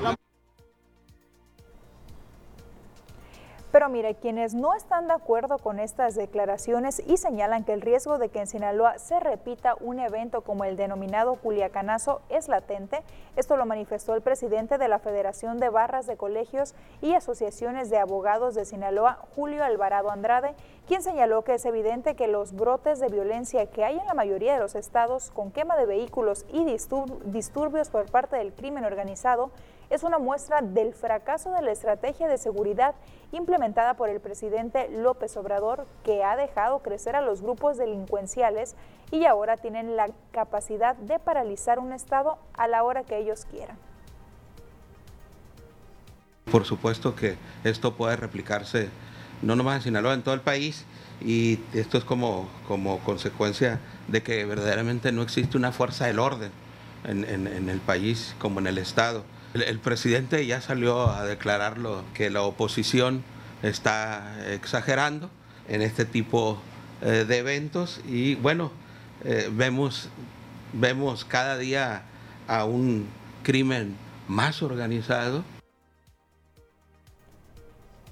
[3.73, 8.18] Pero mire, quienes no están de acuerdo con estas declaraciones y señalan que el riesgo
[8.18, 13.03] de que en Sinaloa se repita un evento como el denominado Culiacanazo es latente,
[13.35, 17.97] esto lo manifestó el presidente de la Federación de Barras de Colegios y Asociaciones de
[17.97, 20.55] Abogados de Sinaloa, Julio Alvarado Andrade,
[20.87, 24.53] quien señaló que es evidente que los brotes de violencia que hay en la mayoría
[24.53, 29.51] de los estados con quema de vehículos y disturbios por parte del crimen organizado
[29.91, 32.95] es una muestra del fracaso de la estrategia de seguridad
[33.33, 38.74] implementada por el presidente López Obrador, que ha dejado crecer a los grupos delincuenciales
[39.11, 43.76] y ahora tienen la capacidad de paralizar un Estado a la hora que ellos quieran.
[46.51, 48.91] Por supuesto que esto puede replicarse
[49.43, 50.85] no nomás en Sinaloa, en todo el país,
[51.20, 56.51] y esto es como, como consecuencia de que verdaderamente no existe una fuerza del orden
[57.05, 59.24] en, en el país como en el Estado.
[59.55, 63.22] El, presidente ya salió a declararlo que la oposición
[63.62, 65.28] está exagerando
[65.68, 66.59] en este tipo
[67.03, 68.72] eh, de eventos y bueno,
[69.24, 70.09] eh, vemos,
[70.72, 72.03] vemos cada día
[72.48, 73.09] a un
[73.42, 73.96] crimen
[74.26, 75.44] más organizado.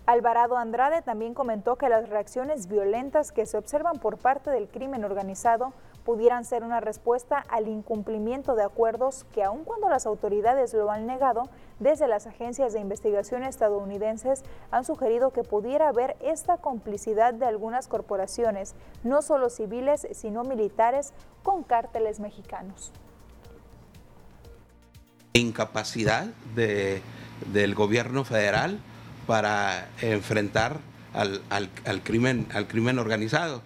[0.06, 5.04] Alvarado Andrade también comentó que las reacciones violentas que se observan por parte del crimen
[5.04, 5.72] organizado
[6.10, 11.06] pudieran ser una respuesta al incumplimiento de acuerdos que aun cuando las autoridades lo han
[11.06, 11.48] negado,
[11.78, 14.42] desde las agencias de investigación estadounidenses
[14.72, 21.12] han sugerido que pudiera haber esta complicidad de algunas corporaciones, no solo civiles, sino militares,
[21.44, 22.90] con cárteles mexicanos.
[25.32, 28.80] Incapacidad del gobierno federal
[29.28, 30.80] para enfrentar
[31.14, 33.62] al, crimen, al crimen organizado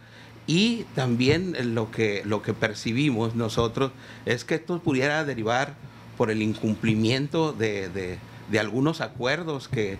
[0.46, 3.92] y también lo que, lo que percibimos nosotros
[4.26, 5.74] es que esto pudiera derivar
[6.18, 8.18] por el incumplimiento de,
[8.58, 9.98] algunos acuerdos que,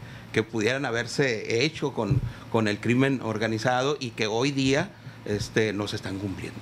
[0.51, 2.21] pudieran haberse hecho con,
[2.51, 4.91] con, el crimen organizado y que hoy día
[5.25, 6.59] este, no se están cumpliendo.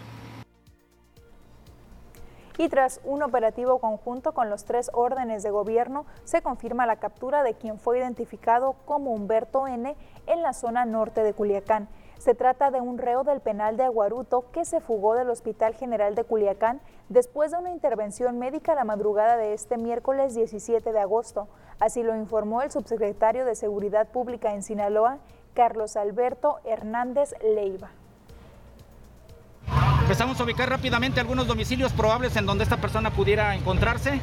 [2.59, 7.43] Y tras un operativo conjunto con los tres órdenes de gobierno, se confirma la captura
[7.43, 9.97] de quien fue identificado como Humberto N.
[10.27, 11.89] en la zona norte de Culiacán.
[12.23, 16.15] Se trata de un reo del penal de Aguaruto que se fugó del Hospital General
[16.15, 21.49] de Culiacán después de una intervención médica la madrugada de este miércoles 17 de agosto.
[21.81, 25.19] Así lo informó el subsecretario de Seguridad Pública en Sinaloa,
[25.53, 27.91] Carlos Alberto Hernández Leiva.
[30.03, 34.21] Empezamos a ubicar rápidamente algunos domicilios probables en donde esta persona pudiera encontrarse.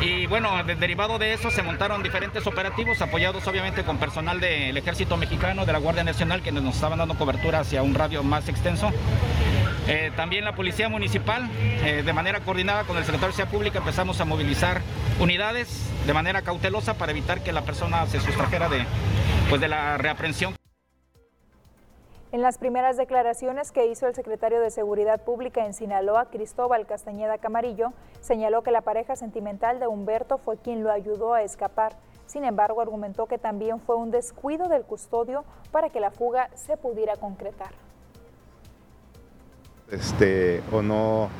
[0.00, 5.16] Y bueno, derivado de eso se montaron diferentes operativos apoyados obviamente con personal del Ejército
[5.16, 8.92] Mexicano, de la Guardia Nacional, que nos estaban dando cobertura hacia un radio más extenso.
[9.88, 13.78] Eh, también la Policía Municipal, eh, de manera coordinada con el Secretario de Seguridad Pública,
[13.78, 14.82] empezamos a movilizar
[15.18, 18.84] unidades de manera cautelosa para evitar que la persona se sustrajera de,
[19.48, 20.54] pues, de la reaprensión.
[22.30, 27.38] En las primeras declaraciones que hizo el secretario de Seguridad Pública en Sinaloa, Cristóbal Castañeda
[27.38, 31.96] Camarillo, señaló que la pareja sentimental de Humberto fue quien lo ayudó a escapar.
[32.26, 36.76] Sin embargo, argumentó que también fue un descuido del custodio para que la fuga se
[36.76, 37.87] pudiera concretar.
[39.90, 41.30] Este, o no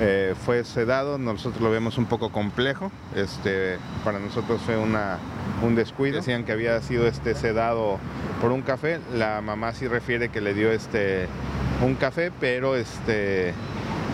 [0.00, 2.90] eh, fue sedado, nosotros lo vemos un poco complejo.
[3.14, 5.18] Este, para nosotros fue una,
[5.62, 6.16] un descuido.
[6.16, 7.98] Decían que había sido este, sedado
[8.40, 9.00] por un café.
[9.14, 11.26] La mamá sí refiere que le dio este,
[11.84, 13.52] un café, pero este,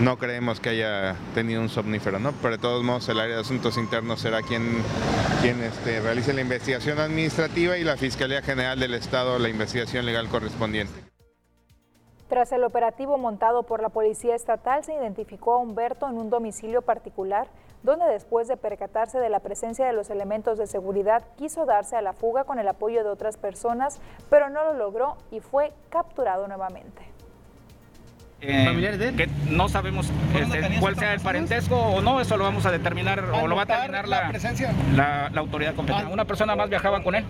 [0.01, 2.33] no creemos que haya tenido un somnífero, ¿no?
[2.43, 4.63] Pero de todos modos el área de asuntos internos será quien,
[5.41, 10.29] quien este, realice la investigación administrativa y la Fiscalía General del Estado la investigación legal
[10.29, 11.14] correspondiente.
[12.29, 16.81] Tras el operativo montado por la Policía Estatal, se identificó a Humberto en un domicilio
[16.81, 17.49] particular,
[17.83, 22.03] donde después de percatarse de la presencia de los elementos de seguridad, quiso darse a
[22.03, 24.01] la fuga con el apoyo de otras personas,
[24.31, 27.14] pero no lo logró y fue capturado nuevamente.
[28.47, 32.71] Eh, que no sabemos este, cuál sea el parentesco o no, eso lo vamos a
[32.71, 34.33] determinar o lo va a determinar la,
[34.95, 36.13] la, la, autoridad competente.
[36.13, 37.25] Una persona más viajaba con él,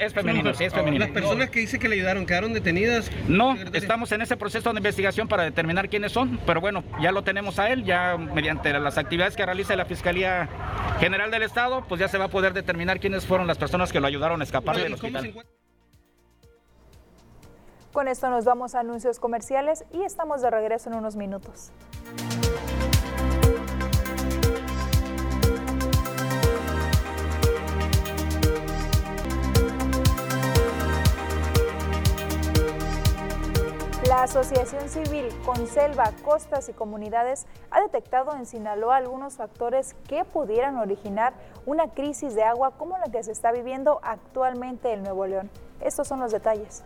[0.00, 1.04] es, femenino, sí, es femenino.
[1.04, 3.10] ¿Las personas que dice que le ayudaron quedaron detenidas?
[3.28, 7.22] No, estamos en ese proceso de investigación para determinar quiénes son, pero bueno, ya lo
[7.22, 10.48] tenemos a él, ya mediante las actividades que realiza la Fiscalía
[11.00, 14.00] General del Estado, pues ya se va a poder determinar quiénes fueron las personas que
[14.00, 15.32] lo ayudaron a escapar del hospital.
[17.98, 21.72] Con esto nos vamos a anuncios comerciales y estamos de regreso en unos minutos.
[34.06, 40.76] La Asociación Civil Conselva, Costas y Comunidades ha detectado en Sinaloa algunos factores que pudieran
[40.76, 41.32] originar
[41.66, 45.50] una crisis de agua como la que se está viviendo actualmente en Nuevo León.
[45.80, 46.84] Estos son los detalles.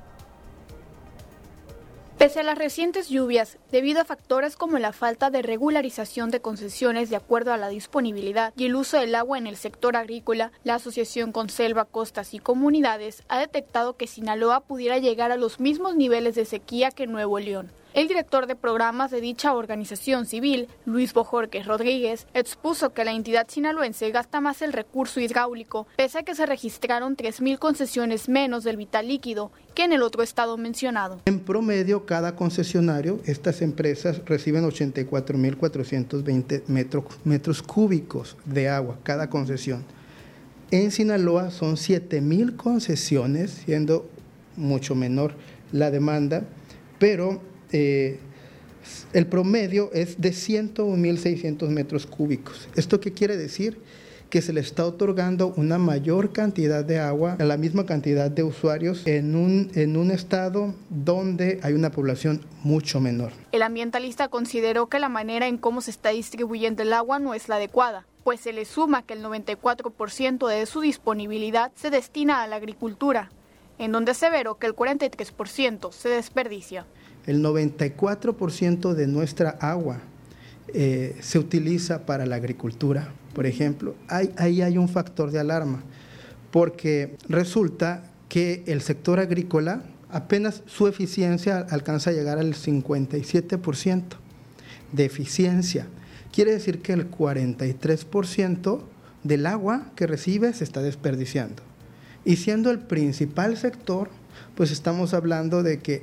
[2.23, 7.11] Pese a las recientes lluvias, debido a factores como la falta de regularización de concesiones
[7.11, 10.77] de acuerdo a la disponibilidad y el uso del agua en el sector agrícola, la
[10.77, 16.37] Asociación Conselva Costas y Comunidades ha detectado que Sinaloa pudiera llegar a los mismos niveles
[16.37, 17.73] de sequía que Nuevo León.
[17.95, 23.47] El director de programas de dicha organización civil, Luis Bojorquez Rodríguez, expuso que la entidad
[23.49, 28.79] sinaloense gasta más el recurso hidráulico, pese a que se registraron 3.000 concesiones menos del
[28.79, 31.21] vital líquido que en el otro estado mencionado.
[31.27, 39.85] En promedio, cada concesionario, estas empresas reciben 84.420 metros, metros cúbicos de agua, cada concesión.
[40.71, 44.09] En Sinaloa son 7.000 concesiones, siendo
[44.57, 45.35] mucho menor
[45.73, 46.45] la demanda,
[46.99, 48.19] pero eh,
[49.13, 52.69] el promedio es de 101.600 metros cúbicos.
[52.77, 53.79] ¿Esto qué quiere decir?
[54.33, 58.43] que se le está otorgando una mayor cantidad de agua a la misma cantidad de
[58.43, 63.33] usuarios en un, en un estado donde hay una población mucho menor.
[63.53, 67.51] El ambientalista consideró que la manera en cómo se está distribuyendo el agua no es
[67.51, 72.47] la adecuada, pues se le suma que el 94% de su disponibilidad se destina a
[72.47, 73.31] la agricultura,
[73.79, 76.87] en donde aseveró que el 43% se desperdicia
[77.27, 80.01] el 94% de nuestra agua
[80.75, 83.95] eh, se utiliza para la agricultura, por ejemplo.
[84.09, 85.83] Ahí, hay un factor de alarma,
[86.51, 94.03] porque resulta que el sector agrícola apenas su eficiencia alcanza a llegar al 57%
[94.93, 95.87] de eficiencia.
[96.33, 98.81] Quiere decir que el 43%
[99.23, 101.63] del agua que recibe se está desperdiciando.
[102.25, 104.11] Y siendo el principal sector,
[104.55, 106.03] pues estamos hablando de que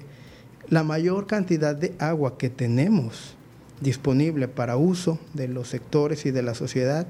[0.70, 3.36] la mayor cantidad de agua que tenemos
[3.82, 7.08] disponible para uso de los sectores y de la sociedad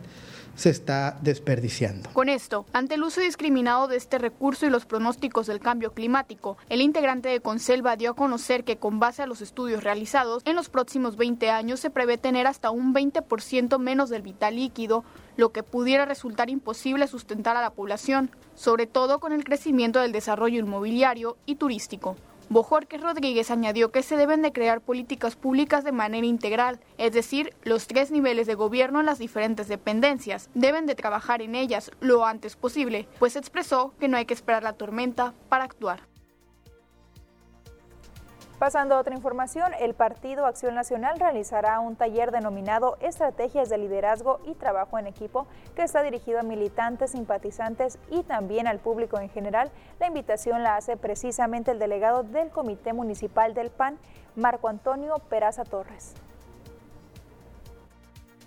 [0.60, 2.10] se está desperdiciando.
[2.12, 6.58] Con esto, ante el uso discriminado de este recurso y los pronósticos del cambio climático,
[6.68, 10.58] el integrante de Conselva dio a conocer que con base a los estudios realizados, en
[10.58, 15.06] los próximos 20 años se prevé tener hasta un 20% menos del vital líquido,
[15.40, 20.12] lo que pudiera resultar imposible sustentar a la población, sobre todo con el crecimiento del
[20.12, 22.18] desarrollo inmobiliario y turístico.
[22.50, 27.54] Bojorquez Rodríguez añadió que se deben de crear políticas públicas de manera integral, es decir,
[27.64, 32.26] los tres niveles de gobierno en las diferentes dependencias deben de trabajar en ellas lo
[32.26, 36.02] antes posible, pues expresó que no hay que esperar la tormenta para actuar.
[38.60, 44.42] Pasando a otra información, el Partido Acción Nacional realizará un taller denominado Estrategias de Liderazgo
[44.46, 45.48] y Trabajo en Equipo,
[45.78, 49.72] que está dirigido a militantes, simpatizantes y también al público en general.
[50.02, 53.98] La invitación la hace precisamente el delegado del Comité Municipal del PAN,
[54.36, 56.16] Marco Antonio Peraza Torres.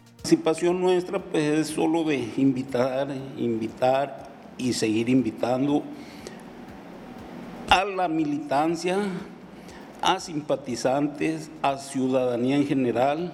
[0.09, 3.09] La participación nuestra pues, es solo de invitar,
[3.39, 5.83] invitar y seguir invitando
[7.71, 8.99] a la militancia,
[10.03, 13.33] a simpatizantes, a ciudadanía en general,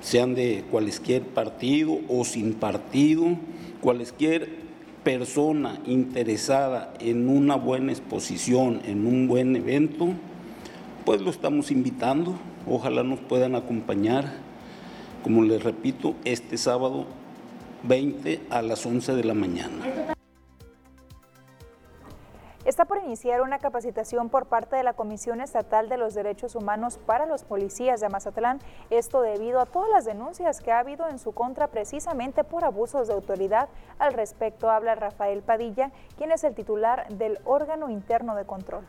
[0.00, 3.36] sean de cualquier partido o sin partido,
[3.80, 4.64] cualquier
[5.04, 10.08] persona interesada en una buena exposición, en un buen evento,
[11.04, 12.38] pues lo estamos invitando.
[12.66, 14.32] Ojalá nos puedan acompañar,
[15.22, 17.06] como les repito, este sábado
[17.82, 20.13] 20 a las 11 de la mañana.
[23.04, 27.44] Iniciar una capacitación por parte de la Comisión Estatal de los Derechos Humanos para los
[27.44, 31.66] policías de Mazatlán, esto debido a todas las denuncias que ha habido en su contra
[31.66, 33.68] precisamente por abusos de autoridad.
[33.98, 38.84] Al respecto habla Rafael Padilla, quien es el titular del órgano interno de control.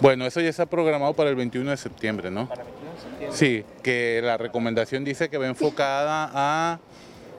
[0.00, 2.48] Bueno, eso ya está programado para el 21 de septiembre, ¿no?
[2.48, 3.36] ¿Para el 21 de septiembre?
[3.36, 6.78] Sí, que la recomendación dice que va enfocada a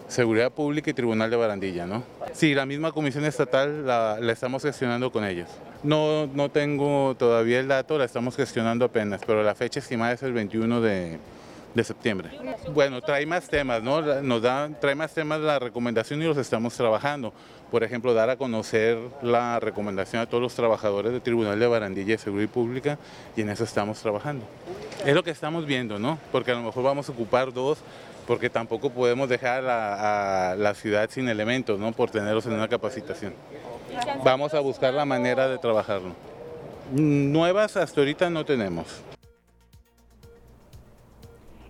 [0.10, 2.04] Seguridad Pública y Tribunal de Barandilla, ¿no?
[2.34, 5.48] Sí, la misma Comisión Estatal la, estamos gestionando con ellos.
[5.84, 10.24] No, no tengo todavía el dato, la estamos gestionando apenas, pero la fecha estimada es
[10.24, 11.20] el 21 de,
[11.76, 12.32] de septiembre.
[12.74, 14.02] Bueno, trae más temas, ¿no?
[14.22, 17.32] Nos da, trae más temas la recomendación y los estamos trabajando.
[17.70, 22.14] Por ejemplo, dar a conocer la recomendación a todos los trabajadores del Tribunal de Barandilla
[22.14, 22.98] de Seguridad Pública
[23.38, 24.44] y en eso estamos trabajando.
[25.06, 26.18] Es lo que estamos viendo, ¿no?
[26.32, 27.78] Porque a lo mejor vamos a ocupar dos
[28.30, 31.92] porque tampoco podemos dejar a, la ciudad sin elementos, ¿no?
[31.94, 33.34] Por tenerlos en una capacitación.
[34.24, 36.12] Vamos a buscar la manera de trabajarlo.
[36.92, 39.02] Nuevas hasta ahorita no tenemos.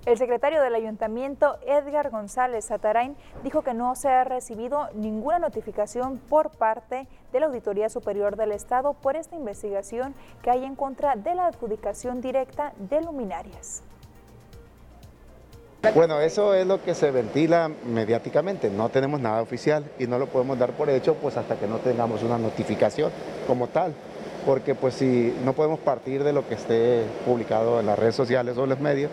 [0.06, 6.18] El secretario del ayuntamiento, Edgar González Satarain, dijo que no se ha recibido ninguna notificación
[6.18, 11.16] por parte de la Auditoría Superior del Estado por esta investigación que hay en contra
[11.16, 13.82] de la adjudicación directa de luminarias.
[15.96, 20.28] Bueno, eso es lo que se ventila mediáticamente, no tenemos nada oficial y no lo
[20.28, 23.12] podemos dar por hecho pues hasta que no tengamos una notificación
[23.48, 23.94] como tal,
[24.46, 28.58] porque pues si no podemos partir de lo que esté publicado en las redes sociales
[28.58, 29.10] o en los medios,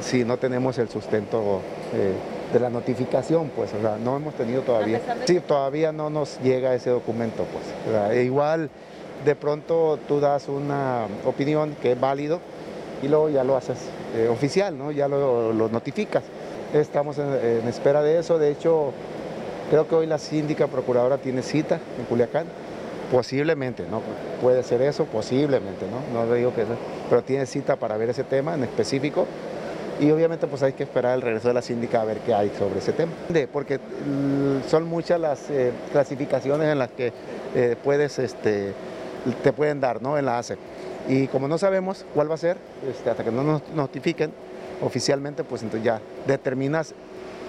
[0.00, 1.60] si no tenemos el sustento
[1.94, 2.12] eh,
[2.52, 6.74] de la notificación, pues o sea, no hemos tenido todavía, sí, todavía no nos llega
[6.74, 8.68] ese documento, pues, e igual
[9.24, 12.40] de pronto tú das una opinión que es válido
[13.04, 13.76] y luego ya lo haces
[14.16, 14.90] eh, oficial, ¿no?
[14.90, 16.24] ya lo, notificas.
[16.72, 18.92] Estamos en, espera de eso, de hecho
[19.70, 22.46] creo que hoy la síndica procuradora tiene cita en Culiacán,
[23.12, 24.00] posiblemente, ¿no?
[24.40, 26.26] Puede ser eso, posiblemente, ¿no?
[26.26, 26.64] No digo que
[27.08, 29.26] pero tiene cita para ver ese tema en específico
[30.00, 32.50] y obviamente pues hay que esperar el regreso de la síndica a ver qué hay
[32.58, 33.12] sobre ese tema.
[33.52, 37.12] Porque mm, son muchas las eh, clasificaciones en las que
[37.54, 38.72] eh, puedes, este,
[39.42, 40.18] te pueden dar, ¿no?
[40.18, 40.56] En la ACE.
[41.08, 42.56] Y como no sabemos cuál va a ser,
[42.88, 44.32] este, hasta que no nos notifiquen
[44.82, 46.94] oficialmente, pues entonces ya determinas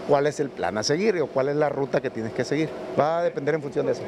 [0.08, 2.70] cuál es el plan a seguir o cuál es la ruta que tienes que seguir.
[3.00, 4.04] Va a depender en función de eso.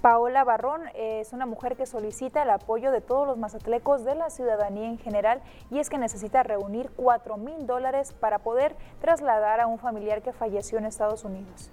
[0.00, 4.30] Paola Barrón es una mujer que solicita el apoyo de todos los mazatlecos de la
[4.30, 9.66] ciudadanía en general y es que necesita reunir 4 mil dólares para poder trasladar a
[9.66, 11.70] un familiar que falleció en Estados Unidos.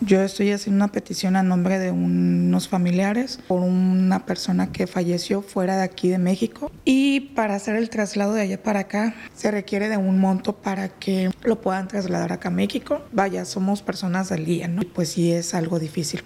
[0.00, 5.40] Yo estoy haciendo una petición a nombre de unos familiares por una persona que falleció
[5.40, 9.50] fuera de aquí de México y para hacer el traslado de allá para acá se
[9.50, 13.00] requiere de un monto para que lo puedan trasladar acá a México.
[13.12, 14.82] Vaya, somos personas del día, ¿no?
[14.82, 16.22] Pues sí es algo difícil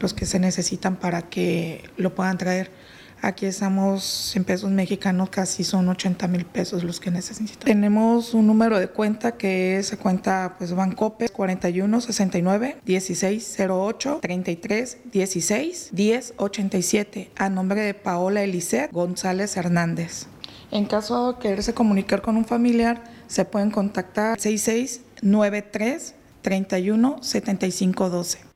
[0.00, 2.70] los que se necesitan para que lo puedan traer.
[3.22, 7.66] Aquí estamos en pesos mexicanos, casi son 80 mil pesos los que necesitan.
[7.66, 14.98] Tenemos un número de cuenta que es cuenta pues Bancope 41 69 16 08 33
[15.12, 20.26] 16 10 87 a nombre de Paola Elisette González Hernández.
[20.70, 28.49] En caso de quererse comunicar con un familiar, se pueden contactar 6693 31 75 12.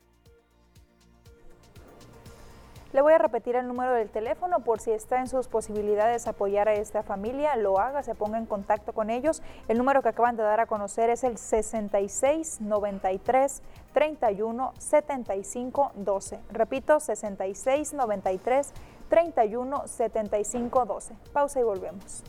[2.94, 6.68] Le voy a repetir el número del teléfono por si está en sus posibilidades apoyar
[6.68, 9.42] a esta familia, lo haga, se ponga en contacto con ellos.
[9.66, 16.38] El número que acaban de dar a conocer es el 66 93 31 75 12.
[16.52, 18.72] Repito, 66 93
[19.08, 21.14] 31 75 12.
[21.32, 22.22] Pausa y volvemos.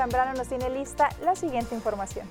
[0.00, 2.26] Zambrano nos tiene lista la siguiente información.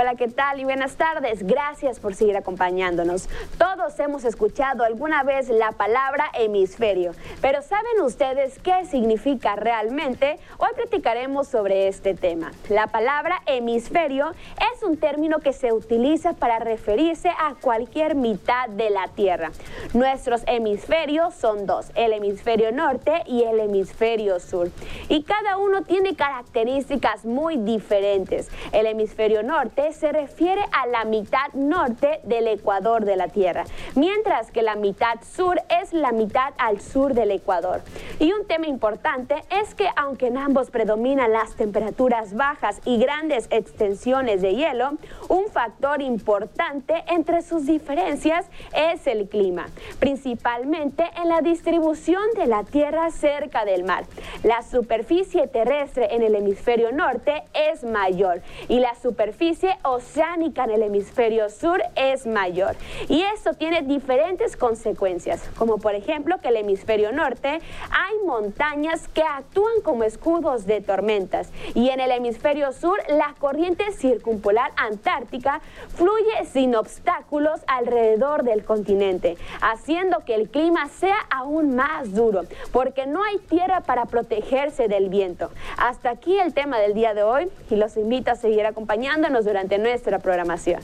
[0.00, 0.60] Hola, ¿qué tal?
[0.60, 1.44] Y buenas tardes.
[1.44, 3.28] Gracias por seguir acompañándonos.
[3.58, 10.38] Todos hemos escuchado alguna vez la palabra hemisferio, pero ¿saben ustedes qué significa realmente?
[10.58, 12.52] Hoy platicaremos sobre este tema.
[12.68, 14.30] La palabra hemisferio
[14.72, 19.50] es un término que se utiliza para referirse a cualquier mitad de la Tierra.
[19.94, 24.70] Nuestros hemisferios son dos, el hemisferio norte y el hemisferio sur.
[25.08, 28.48] Y cada uno tiene características muy diferentes.
[28.70, 33.64] El hemisferio norte se refiere a la mitad norte del ecuador de la Tierra,
[33.94, 37.80] mientras que la mitad sur es la mitad al sur del Ecuador.
[38.18, 43.48] Y un tema importante es que aunque en ambos predominan las temperaturas bajas y grandes
[43.50, 44.92] extensiones de hielo,
[45.28, 49.66] un factor importante entre sus diferencias es el clima,
[49.98, 54.04] principalmente en la distribución de la Tierra cerca del mar.
[54.42, 60.82] La superficie terrestre en el hemisferio norte es mayor y la superficie oceánica en el
[60.82, 62.76] hemisferio sur es mayor.
[63.08, 67.60] Y esto tiene diferentes consecuencias, como por ejemplo que el hemisferio norte
[67.90, 73.92] hay montañas que actúan como escudos de tormentas y en el hemisferio sur la corriente
[73.92, 75.60] circumpolar antártica
[75.94, 83.06] fluye sin obstáculos alrededor del continente, haciendo que el clima sea aún más duro, porque
[83.06, 85.50] no hay tierra para protegerse del viento.
[85.76, 89.57] Hasta aquí el tema del día de hoy y los invito a seguir acompañándonos durante
[89.58, 90.80] durante nuestra programación.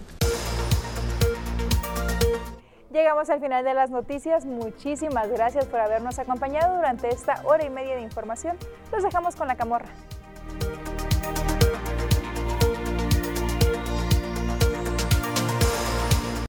[2.90, 4.44] Llegamos al final de las noticias.
[4.44, 8.56] Muchísimas gracias por habernos acompañado durante esta hora y media de información.
[8.90, 9.86] Los dejamos con la camorra.